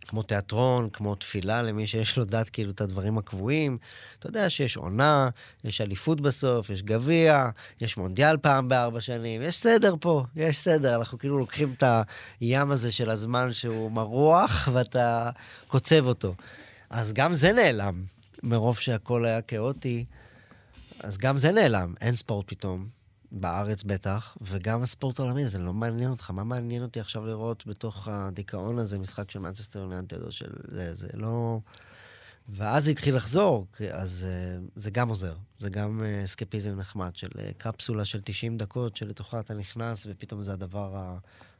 [0.08, 3.78] כמו תיאטרון, כמו תפילה למי שיש לו דת, כאילו, את הדברים הקבועים.
[4.20, 5.30] אתה יודע שיש עונה,
[5.64, 7.50] יש אליפות בסוף, יש גביע,
[7.82, 10.96] יש מונדיאל פעם בארבע שנים, יש סדר פה, יש סדר.
[10.96, 11.84] אנחנו כאילו לוקחים את
[12.42, 15.30] הים הזה של הזמן שהוא מרוח, ואתה
[15.68, 16.36] קוצב אותו.
[16.90, 18.04] אז גם זה נעלם,
[18.44, 20.06] מרוב שהכל היה כאוטי.
[21.00, 23.01] אז גם זה נעלם, אין ספורט פתאום.
[23.32, 26.32] בארץ בטח, וגם הספורט העולמי, זה לא מעניין אותך.
[26.32, 30.96] מה מעניין אותי עכשיו לראות בתוך הדיכאון הזה משחק של מנצ'סטר יוננטד או של זה,
[30.96, 31.60] זה לא...
[32.50, 35.34] ואז זה התחיל לחזור, אז uh, זה גם עוזר.
[35.60, 40.44] זה גם uh, אסקפיזם נחמד של uh, קפסולה של 90 דקות, שלתוכה אתה נכנס, ופתאום
[40.44, 41.16] זה הדבר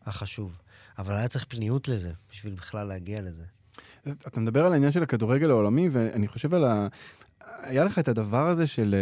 [0.06, 0.58] החשוב.
[0.98, 3.44] אבל היה צריך פניות לזה, בשביל בכלל להגיע לזה.
[4.08, 6.88] אתה מדבר על העניין של הכדורגל העולמי, ואני חושב על ה...
[7.62, 8.96] היה לך את הדבר הזה של...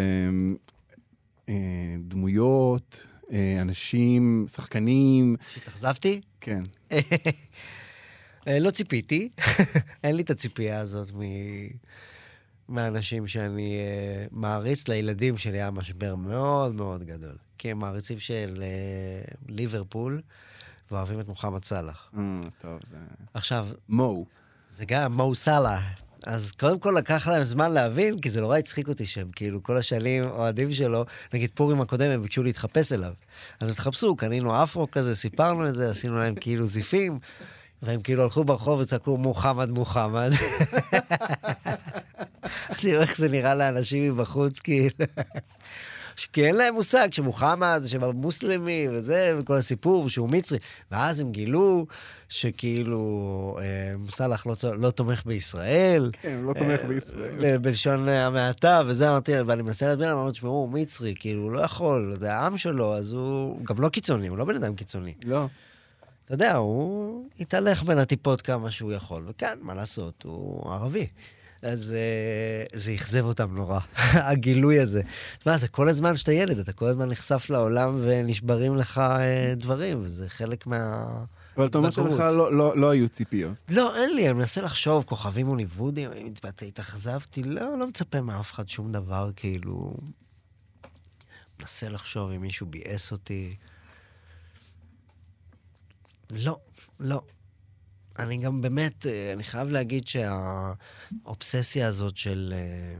[1.49, 5.35] אה, דמויות, אה, אנשים, שחקנים.
[5.53, 6.21] שהתאכזבתי?
[6.41, 6.63] כן.
[8.47, 9.29] אה, לא ציפיתי,
[10.03, 11.21] אין לי את הציפייה הזאת מ...
[12.67, 14.87] מהאנשים שאני uh, מעריץ.
[14.87, 17.35] לילדים שלי היה משבר מאוד מאוד גדול.
[17.57, 20.21] כי הם מעריצים של uh, ליברפול,
[20.91, 22.09] ואוהבים את מוחמד סאלח.
[22.13, 22.17] Mm,
[22.61, 22.97] טוב, זה...
[23.33, 23.67] עכשיו...
[23.89, 24.25] מו.
[24.69, 25.81] זה גם מו סאלח.
[26.25, 29.77] אז קודם כל לקח להם זמן להבין, כי זה נורא הצחיק אותי שהם כאילו כל
[29.77, 33.13] השנים אוהדים שלו, נגיד פורים הקודם הם ביקשו להתחפש אליו.
[33.59, 37.19] אז הם התחפשו, קנינו אפרו כזה, סיפרנו את זה, עשינו להם כאילו זיפים,
[37.81, 40.31] והם כאילו הלכו ברחוב וצעקו מוחמד מוחמד.
[42.81, 45.05] תראו איך זה נראה לאנשים מבחוץ, כאילו.
[46.33, 50.57] כי אין להם מושג שמוחמד זה שם מוסלמי וזה, וכל הסיפור, שהוא מצרי.
[50.91, 51.85] ואז הם גילו
[52.29, 56.11] שכאילו אה, סאלח לא, לא תומך בישראל.
[56.21, 57.57] כן, לא תומך בישראל.
[57.57, 61.59] בלשון המעטה, וזה אמרתי, ואני מנסה להסביר להם, אמרתי, תשמעו, הוא מצרי, כאילו, הוא לא
[61.59, 65.13] יכול, זה העם שלו, אז הוא גם לא קיצוני, הוא לא בן אדם קיצוני.
[65.23, 65.47] לא.
[66.25, 71.07] אתה יודע, הוא התהלך בין הטיפות כמה שהוא יכול, וכן, מה לעשות, הוא ערבי.
[71.61, 71.95] אז
[72.73, 73.79] uh, זה אכזב אותם נורא,
[74.29, 75.01] הגילוי הזה.
[75.45, 79.99] מה, זה כל הזמן שאתה ילד, אתה כל הזמן נחשף לעולם ונשברים לך uh, דברים,
[80.01, 81.05] וזה חלק מה...
[81.57, 83.53] אבל אתה אומר שלך לא, לא, לא היו ציפיות.
[83.69, 86.09] לא, אין לי, אני מנסה לחשוב, כוכבים הוליוודים,
[86.67, 89.93] התאכזבתי, לא, לא מצפה מאף אחד שום דבר, כאילו...
[91.59, 93.55] מנסה לחשוב אם מישהו ביאס אותי.
[96.29, 96.59] לא,
[96.99, 97.21] לא.
[98.19, 102.53] אני גם באמת, אה, אני חייב להגיד שהאובססיה הזאת של...
[102.55, 102.99] אה,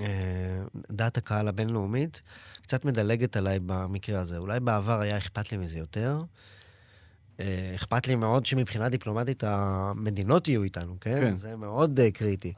[0.00, 2.22] אה, דעת הקהל הבינלאומית
[2.62, 4.38] קצת מדלגת עליי במקרה הזה.
[4.38, 6.22] אולי בעבר היה אכפת לי מזה יותר.
[7.40, 11.20] אה, אכפת לי מאוד שמבחינה דיפלומטית המדינות יהיו איתנו, כן?
[11.20, 11.34] כן.
[11.34, 12.52] זה מאוד קריטי.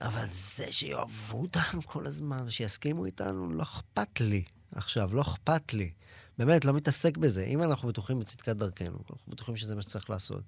[0.00, 4.42] אבל זה שיאהבו אותנו כל הזמן, שיסכימו איתנו, לא אכפת לי.
[4.72, 5.90] עכשיו, לא אכפת לי.
[6.38, 7.44] באמת, לא מתעסק בזה.
[7.44, 10.42] אם אנחנו בטוחים בצדקת דרכנו, אנחנו בטוחים שזה מה שצריך לעשות.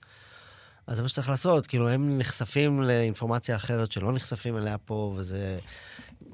[0.87, 1.67] אז זה מה שצריך לעשות.
[1.67, 5.59] כאילו, הם נחשפים לאינפורמציה אחרת שלא נחשפים אליה פה, וזה...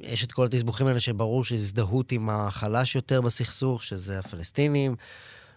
[0.00, 4.96] יש את כל התסבוכים האלה שברור שהזדהות עם החלש יותר בסכסוך, שזה הפלסטינים.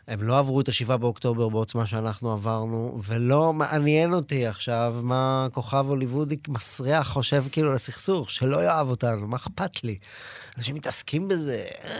[0.07, 5.85] הם לא עברו את השבעה באוקטובר בעוצמה שאנחנו עברנו, ולא מעניין אותי עכשיו מה כוכב
[5.87, 9.97] הוליוודי מסריח חושב כאילו לסכסוך, שלא יאהב אותנו, מה אכפת לי?
[10.57, 11.91] אנשים מתעסקים בזה, אה,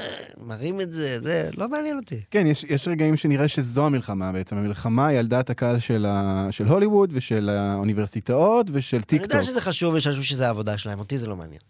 [0.45, 2.21] מראים את זה, זה, לא מעניין אותי.
[2.31, 4.55] כן, יש, יש רגעים שנראה שזו המלחמה בעצם.
[4.57, 9.33] המלחמה היא על דעת הקהל של, ה, של הוליווד ושל האוניברסיטאות ושל טיק אני.
[9.33, 11.61] יודע שזה חשוב ויש אנשים שזה העבודה שלהם, אותי זה לא מעניין.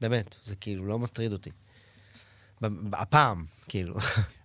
[0.00, 1.50] באמת, זה כאילו לא מטריד אותי.
[2.92, 3.94] הפעם, כאילו.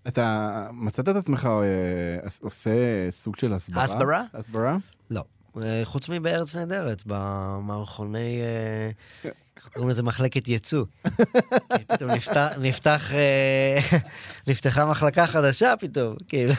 [0.07, 2.71] אתה מצאת את עצמך אה, עושה
[3.09, 3.83] סוג של הסברה?
[3.83, 4.23] הסברה?
[4.33, 4.77] הסברה?
[5.09, 5.23] לא.
[5.61, 8.41] אה, חוץ מבארץ נהדרת, במערכוני...
[8.41, 8.89] אה,
[9.57, 10.03] איך קוראים לזה?
[10.03, 10.85] מחלקת ייצוא.
[11.77, 13.11] כי פתאום נפתח, נפתח,
[14.47, 16.53] נפתחה מחלקה חדשה פתאום, כאילו.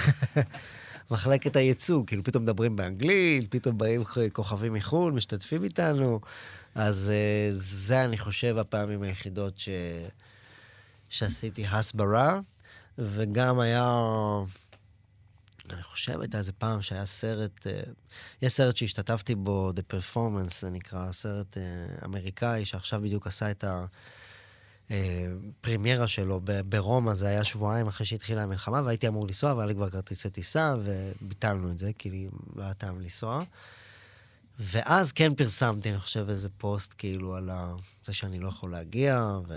[1.11, 4.03] מחלקת הייצוא, כאילו פתאום מדברים באנגלית, פתאום באים
[4.33, 6.21] כוכבים מחו"ל, משתתפים איתנו.
[6.75, 7.13] אז
[7.51, 9.69] זה, אני חושב, הפעמים היחידות ש...
[11.09, 12.41] שעשיתי הסברה,
[12.99, 14.01] וגם היה...
[15.71, 17.81] אני חושב, הייתה איזה פעם שהיה סרט, אה,
[18.43, 21.63] יש סרט שהשתתפתי בו, The Performance, זה נקרא, סרט אה,
[22.05, 23.65] אמריקאי, שעכשיו בדיוק עשה את
[24.91, 29.75] הפרימיירה שלו ב- ברומא, זה היה שבועיים אחרי שהתחילה המלחמה, והייתי אמור לנסוע, והיה לי
[29.75, 33.43] כבר כרטיסי טיסה, וביטלנו את זה, כי לא היה טעם לנסוע.
[34.61, 39.39] ואז כן פרסמתי, אני חושב, איזה פוסט כאילו על ה- זה שאני לא יכול להגיע,
[39.49, 39.57] ו...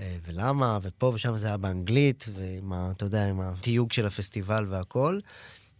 [0.00, 2.90] אה, ולמה, ופה ושם זה היה באנגלית, ועם ה...
[2.90, 5.20] אתה יודע, עם התיוג של הפסטיבל והכל.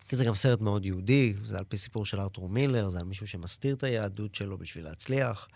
[0.08, 3.04] כי זה גם סרט מאוד יהודי, זה על פי סיפור של ארתור מילר, זה על
[3.04, 5.48] מישהו שמסתיר את היהדות שלו בשביל להצליח.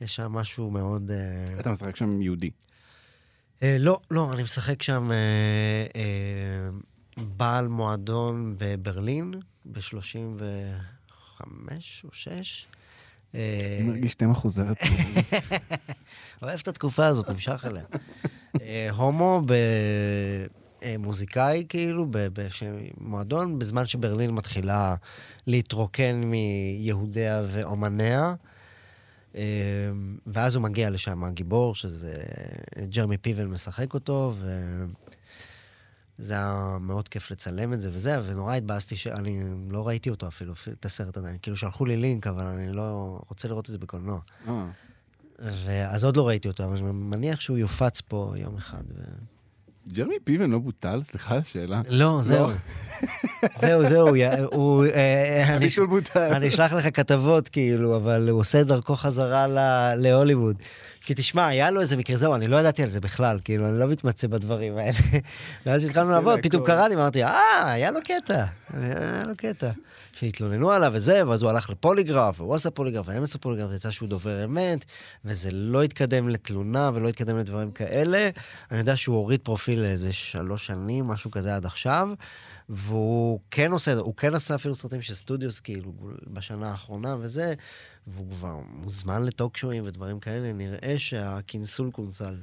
[0.00, 1.10] יש שם משהו מאוד...
[1.10, 2.50] אה, אתה משחק שם יהודי.
[3.62, 6.70] אה, לא, לא, אני משחק שם אה, אה,
[7.36, 9.34] בעל מועדון בברלין,
[9.64, 11.44] ב-35
[12.04, 12.66] או 6.
[13.34, 14.76] אה, אני מרגיש תמה חוזרת.
[16.42, 17.84] אוהב את התקופה הזאת, נמשך אליה.
[18.60, 19.42] אה, הומו
[20.82, 24.94] במוזיקאי, כאילו, במועדון, בזמן שברלין מתחילה
[25.46, 28.34] להתרוקן מיהודיה ואומניה.
[29.36, 29.42] אה,
[30.26, 32.22] ואז הוא מגיע לשם, הגיבור, שזה
[32.88, 34.32] ג'רמי פיבל משחק אותו,
[36.18, 39.40] וזה היה מאוד כיף לצלם את זה וזה, ונורא התבאסתי שאני
[39.70, 41.36] לא ראיתי אותו אפילו, את הסרט עדיין.
[41.42, 44.20] כאילו, שלחו לי לינק, אבל אני לא רוצה לראות את זה בקולנוע.
[44.48, 44.64] אה.
[45.66, 48.82] ואז עוד לא ראיתי אותו, אבל אני מניח שהוא יופץ פה יום אחד.
[48.96, 49.02] ו...
[49.92, 51.00] ג'רמי פיבן לא בוטל?
[51.10, 51.82] סליחה על השאלה.
[51.88, 52.48] לא, זהו.
[53.60, 54.84] זהו, זהו, יא- הוא...
[54.84, 56.32] אה, אני- הביטול בוטל.
[56.34, 59.46] אני אשלח לך כתבות, כאילו, אבל הוא עושה דרכו חזרה
[59.96, 60.56] להוליווד.
[61.08, 63.78] כי תשמע, היה לו איזה מקרה, זהו, אני לא ידעתי על זה בכלל, כאילו, אני
[63.78, 64.98] לא מתמצא בדברים האלה.
[65.66, 66.72] ואז כשהתחלנו לעבוד, פתאום להכל.
[66.72, 68.44] קראתי, אמרתי, אה, היה לו קטע,
[68.74, 69.70] היה לו קטע.
[70.12, 74.08] שהתלוננו עליו וזה, ואז הוא הלך לפוליגרף, והוא עשה פוליגרף, והם עשו פוליגרף, ויצא שהוא
[74.08, 74.84] דובר אמת,
[75.24, 78.30] וזה לא התקדם לתלונה ולא התקדם לדברים כאלה.
[78.70, 82.08] אני יודע שהוא הוריד פרופיל לאיזה שלוש שנים, משהו כזה עד עכשיו,
[82.68, 85.92] והוא כן עושה, הוא כן עשה אפילו סרטים של studios, כאילו,
[86.26, 87.54] בשנה האחרונה וזה,
[88.06, 92.34] והוא כבר מוזמן לטוקשואים ודברים כאלה, נראה שהקינסול קונסל.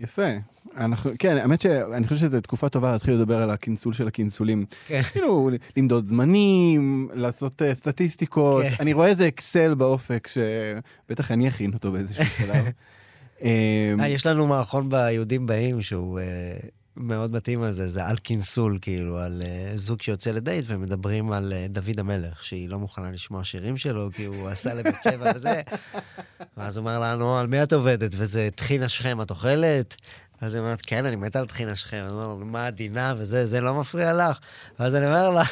[0.00, 0.28] יפה.
[0.76, 4.64] אנחנו, כן, האמת שאני חושב שזו תקופה טובה להתחיל לדבר על הקינסול של הקינסולים.
[4.86, 5.02] כן.
[5.02, 8.62] כאילו, למדוד זמנים, לעשות uh, סטטיסטיקות.
[8.62, 8.74] כן.
[8.80, 12.64] אני רואה איזה אקסל באופק, שבטח אני אכין אותו באיזשהו שלב.
[13.42, 16.24] אה, יש לנו מערכון ביהודים באים שהוא אה,
[16.96, 21.52] מאוד מתאים על זה, זה על קינסול, כאילו, על אה, זוג שיוצא לדייט ומדברים על
[21.52, 25.62] אה, דוד המלך, שהיא לא מוכנה לשמוע שירים שלו, כי הוא עשה לבית שבע וזה.
[26.56, 28.10] ואז הוא אומר לנו, על מי את עובדת?
[28.16, 29.94] וזה טחינה שכם, את אוכלת?
[30.40, 31.96] אז היא אומרת, כן, אני מת על טחינה שכם.
[31.96, 34.38] אני אומר לו, מה עדינה וזה, זה לא מפריע לך?
[34.78, 35.42] ואז אני אומר לה,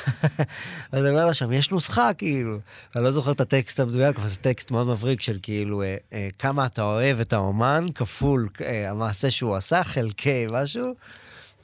[0.92, 2.58] ואז אני אומר לה שם, יש נוסחה, כאילו.
[2.96, 6.28] אני לא זוכר את הטקסט המדויק, אבל זה טקסט מאוד מבריק של כאילו, אה, אה,
[6.38, 10.94] כמה אתה אוהב את האומן, כפול אה, המעשה שהוא עשה, חלקי משהו.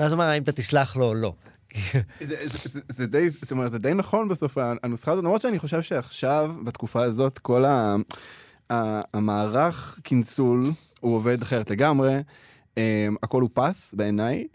[0.00, 1.32] ואז הוא אומר, האם אתה תסלח לו או לא.
[2.20, 5.58] זה, זה, זה, זה די, זאת אומרת, זה די נכון בסוף הנוסחה הזאת, למרות שאני
[5.58, 7.96] חושב שעכשיו, בתקופה הזאת, כל ה,
[8.70, 12.18] ה, המערך קינסול, הוא עובד אחרת לגמרי,
[12.74, 12.78] um,
[13.22, 14.46] הכל הוא פס בעיניי.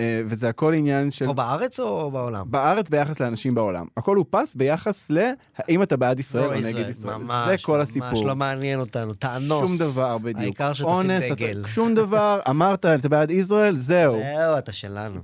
[0.00, 1.28] אה, וזה הכל עניין של...
[1.28, 2.50] או בארץ או בעולם?
[2.50, 3.86] בארץ ביחס לאנשים בעולם.
[3.96, 7.16] הכל הופס ביחס להאם אתה בעד ישראל או לא נגד ישראל.
[7.16, 8.26] ממש, זה כל ממש הסיפור.
[8.26, 9.68] לא מעניין אותנו, תאנוס.
[9.68, 10.40] שום דבר, בדיוק.
[10.40, 11.62] העיקר שתשים דגל.
[11.66, 14.20] שום דבר, אמרת, אתה בעד ישראל, זהו.
[14.36, 15.20] זהו, אתה שלנו.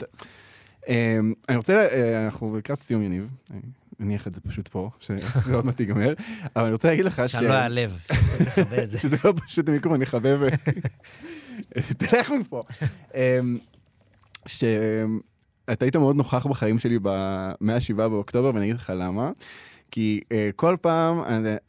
[0.89, 1.19] אה,
[1.49, 3.61] אני רוצה, אה, אנחנו לקראת סיום יניב, אני
[4.01, 6.15] אניח את זה פשוט פה, שעוד מעט ייגמר,
[6.57, 7.33] אבל אני רוצה להגיד לך ש...
[7.33, 7.99] שאני לא אעלב.
[8.97, 10.41] שזה לא פשוט המיקרופון, אני חבב...
[11.99, 12.63] תלך מפה.
[14.47, 19.31] שאתה היית מאוד נוכח בחיים שלי ב-107 באוקטובר, ואני אגיד לך למה.
[19.91, 21.27] כי uh, כל פעם, uh,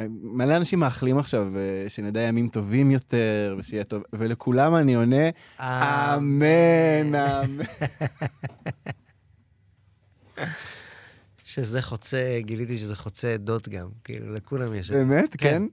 [0.10, 7.16] מלא אנשים מאחלים עכשיו uh, שנדע ימים טובים יותר, ושיהיה טוב, ולכולם אני עונה, אמן,
[7.16, 7.64] אמן.
[11.44, 14.92] שזה חוצה, גיליתי שזה חוצה עדות גם, כאילו, לכולם יש...
[14.92, 15.36] באמת?
[15.38, 15.38] כן?
[15.38, 15.64] כן,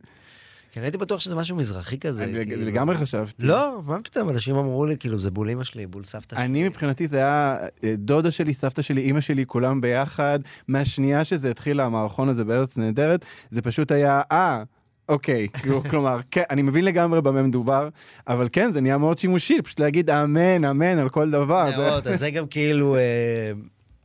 [0.80, 2.24] הייתי בטוח שזה משהו מזרחי כזה.
[2.24, 2.64] אני כאילו.
[2.64, 3.46] לגמרי חשבתי.
[3.46, 6.44] לא, מה פתאום, אנשים אמרו לי, כאילו, זה בול אמא שלי, בול סבתא שלי.
[6.44, 10.38] אני מבחינתי זה היה אה, דודה שלי, סבתא שלי, אימא שלי, כולם ביחד.
[10.68, 14.62] מהשנייה שזה התחיל, המערכון הזה בארץ נהדרת, זה פשוט היה, אה,
[15.08, 15.48] אוקיי.
[15.54, 17.88] כאילו, כלומר, כן, אני מבין לגמרי במה מדובר,
[18.28, 21.70] אבל כן, זה נהיה מאוד שימושי, פשוט להגיד אמן, אמן על כל דבר.
[21.76, 23.52] מאוד, אז זה גם כאילו, אה,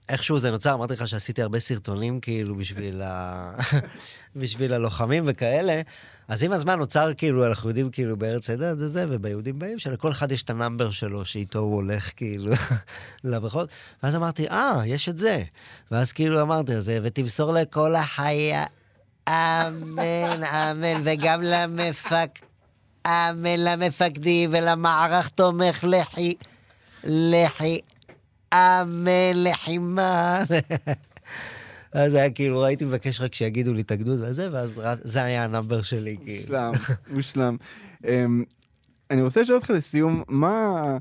[0.09, 3.51] איכשהו זה נוצר, אמרתי לך שעשיתי הרבה סרטונים כאילו בשביל, ה...
[4.35, 5.81] בשביל הלוחמים וכאלה,
[6.27, 10.11] אז עם הזמן נוצר כאילו, אנחנו יודעים כאילו בארץ נהדרת זה זה, וביהודים באים, שלכל
[10.11, 12.51] אחד יש את ה number שלו, שאיתו הוא הולך כאילו
[13.23, 13.69] לברכות,
[14.03, 15.43] ואז אמרתי, אה, יש את זה.
[15.91, 18.65] ואז כאילו אמרתי, אז ותמסור לכל החיה,
[19.29, 22.29] אמן, אמן, וגם למפק...
[23.07, 26.33] אמן למפקדים ולמערך תומך לחי...
[27.03, 27.79] לחי...
[28.53, 30.43] אמן לחימה.
[31.91, 35.49] אז היה כאילו, הייתי מבקש רק שיגידו לי את הגדוד וזה, ואז זה היה ה
[35.49, 36.41] number שלי, כאילו.
[36.43, 36.71] מושלם,
[37.07, 37.57] מושלם.
[38.05, 38.43] אמ,
[39.11, 40.97] אני רוצה לשאול אותך לסיום, מה,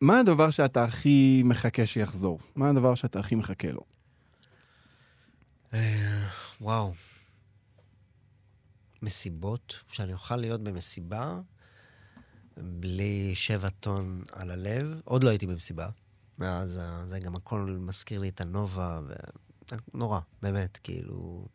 [0.00, 2.38] מה הדבר שאתה הכי מחכה שיחזור?
[2.56, 3.80] מה הדבר שאתה הכי מחכה לו?
[5.74, 6.28] אה,
[6.60, 6.92] וואו.
[9.02, 11.40] מסיבות, שאני אוכל להיות במסיבה
[12.56, 15.00] בלי שבע טון על הלב.
[15.04, 15.88] עוד לא הייתי במסיבה.
[16.38, 19.12] מאז זה גם הכל מזכיר לי את הנובה, ו...
[19.94, 21.46] נורא, באמת, כאילו...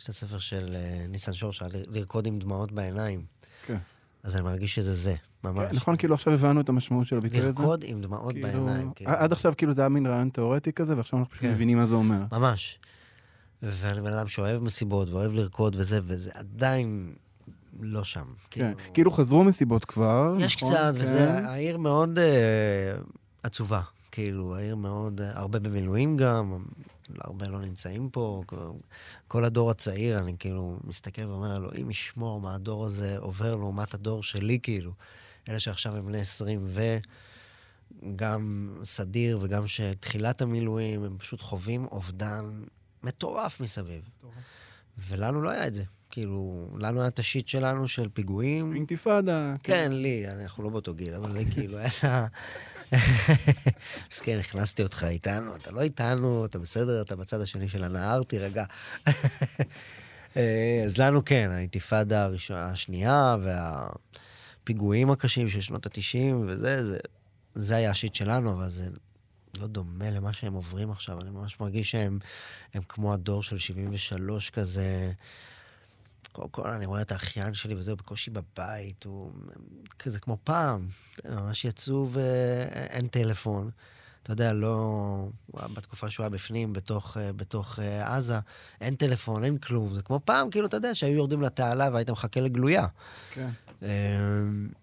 [0.00, 3.24] יש את הספר של אה, ניסן שורשה, לרקוד עם דמעות בעיניים.
[3.66, 3.78] כן.
[4.22, 5.72] אז אני מרגיש שזה זה, ממש.
[5.72, 7.62] נכון, כאילו עכשיו הבנו את המשמעות של הביטוי הזה?
[7.62, 8.92] לרקוד עם דמעות כאילו, בעיניים.
[8.94, 9.10] כאילו.
[9.10, 11.50] עד עכשיו כאילו זה היה מין רעיון תיאורטי כזה, ועכשיו אנחנו פשוט כן.
[11.50, 12.22] מבינים מה זה אומר.
[12.32, 12.78] ממש.
[13.62, 17.12] ואני בן אדם שאוהב מסיבות ואוהב לרקוד וזה, וזה עדיין
[17.80, 18.24] לא שם.
[18.50, 20.68] כן, כאילו חזרו מסיבות כבר, יש נכון?
[20.68, 21.00] קצת, כן.
[21.00, 22.94] וזה, העיר מאוד אה,
[23.42, 23.80] עצובה.
[24.10, 26.64] כאילו, העיר מאוד, אה, הרבה במילואים גם,
[27.20, 28.42] הרבה לא נמצאים פה.
[29.28, 34.22] כל הדור הצעיר, אני כאילו מסתכל ואומר, אלוהים ישמור מה הדור הזה עובר לעומת הדור
[34.22, 34.92] שלי, כאילו.
[35.48, 36.68] אלה שעכשיו הם בני 20
[38.02, 42.44] וגם סדיר וגם שתחילת המילואים, הם פשוט חווים אובדן
[43.02, 44.08] מטורף מסביב.
[44.98, 45.84] ולנו לא היה את זה.
[46.10, 48.74] כאילו, לנו היה את השיט שלנו של פיגועים.
[48.74, 49.54] אינתיפאדה.
[49.62, 52.26] כן, לי, אנחנו לא באותו גיל, אבל לי כאילו היה.
[54.12, 58.22] אז כן, הכנסתי אותך איתנו, אתה לא איתנו, אתה בסדר, אתה בצד השני של הנהר,
[58.22, 58.64] תירגע.
[60.36, 66.98] אה, אז לנו כן, האינתיפאדה הראשונה, השנייה, והפיגועים הקשים של שנות ה-90, וזה, זה,
[67.54, 68.88] זה היה השיט שלנו, אבל זה
[69.58, 71.20] לא דומה למה שהם עוברים עכשיו.
[71.20, 72.18] אני ממש מרגיש שהם
[72.74, 75.12] הם כמו הדור של 73 כזה.
[76.34, 79.32] קודם כל, אני רואה את האחיין שלי וזה, הוא בקושי בבית, הוא
[79.98, 80.88] כזה כמו פעם.
[81.24, 83.70] ממש יצאו ואין טלפון.
[84.22, 85.28] אתה יודע, לא...
[85.54, 88.38] בתקופה שהוא היה בפנים, בתוך, אה, בתוך אה, עזה,
[88.80, 89.94] אין טלפון, אין כלום.
[89.94, 92.86] זה כמו פעם, כאילו, אתה יודע, שהיו יורדים לתעלה והיית מחכה לגלויה.
[93.30, 93.50] כן.
[93.82, 93.88] אה,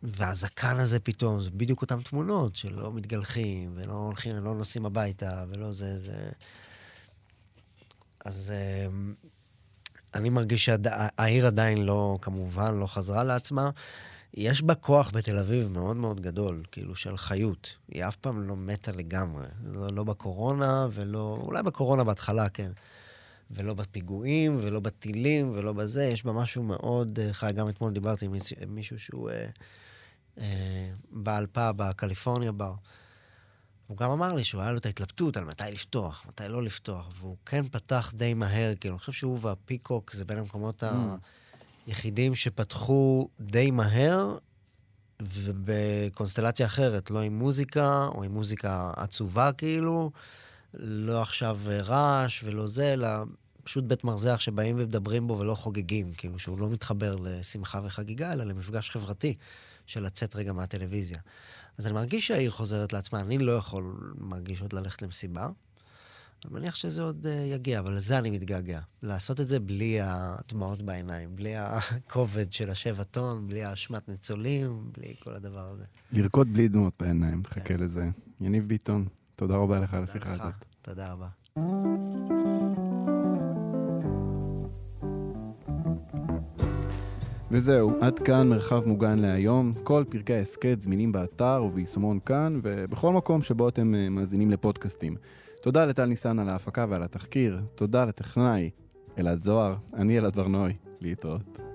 [0.04, 5.72] והזקן הזה פתאום, זה בדיוק אותן תמונות שלא מתגלחים, ולא הולכים, לא נוסעים הביתה, ולא
[5.72, 6.30] זה, זה...
[8.26, 8.88] אז אה,
[10.16, 13.70] אני מרגיש שהעיר עדיין לא, כמובן, לא חזרה לעצמה.
[14.34, 17.76] יש בה כוח בתל אביב מאוד מאוד גדול, כאילו, של חיות.
[17.88, 19.46] היא אף פעם לא מתה לגמרי.
[19.64, 21.38] לא, לא בקורונה, ולא...
[21.42, 22.72] אולי בקורונה בהתחלה, כן.
[23.52, 26.06] ולא בפיגועים, ולא בטילים, ולא בזה.
[26.06, 27.52] יש בה משהו מאוד אה, חי.
[27.56, 28.34] גם אתמול דיברתי עם
[28.68, 29.46] מישהו- שהוא אה,
[30.38, 32.74] אה, בעל פאב בקליפורניה בר.
[33.92, 37.10] הוא גם אמר לי שהוא היה לו את ההתלבטות על מתי לפתוח, מתי לא לפתוח,
[37.20, 40.84] והוא כן פתח די מהר, כאילו, אני חושב שהוא והפיקוק זה בין המקומות
[41.88, 44.38] היחידים שפתחו די מהר,
[45.22, 50.12] ובקונסטלציה אחרת, לא עם מוזיקה, או עם מוזיקה עצובה כאילו,
[50.74, 53.10] לא עכשיו רעש ולא זה, אלא
[53.64, 58.44] פשוט בית מרזח שבאים ומדברים בו ולא חוגגים, כאילו שהוא לא מתחבר לשמחה וחגיגה, אלא
[58.44, 59.36] למפגש חברתי
[59.86, 61.20] של לצאת רגע מהטלוויזיה.
[61.78, 65.50] אז אני מרגיש שהעיר חוזרת לעצמה, אני לא יכול, מרגיש עוד ללכת למסיבה.
[66.46, 68.80] אני מניח שזה עוד uh, יגיע, אבל לזה אני מתגעגע.
[69.04, 75.14] לעשות את זה בלי הדמעות בעיניים, בלי הכובד של השבע טון, בלי האשמת ניצולים, בלי
[75.20, 75.84] כל הדבר הזה.
[76.12, 77.80] לרקוד בלי דמעות בעיניים, חכה כן.
[77.80, 78.10] לזה.
[78.42, 80.66] יניב ביטון, תודה רבה לך על השיחה הזאת.
[80.82, 82.51] תודה רבה.
[87.54, 89.72] וזהו, עד כאן מרחב מוגן להיום.
[89.84, 95.16] כל פרקי ההסכת זמינים באתר וביישומון כאן, ובכל מקום שבו אתם אה, מאזינים לפודקאסטים.
[95.62, 98.70] תודה לטל ניסן על ההפקה ועל התחקיר, תודה לטכנאי
[99.20, 101.71] אלעד זוהר, אני אלעד ברנועי, להתראות.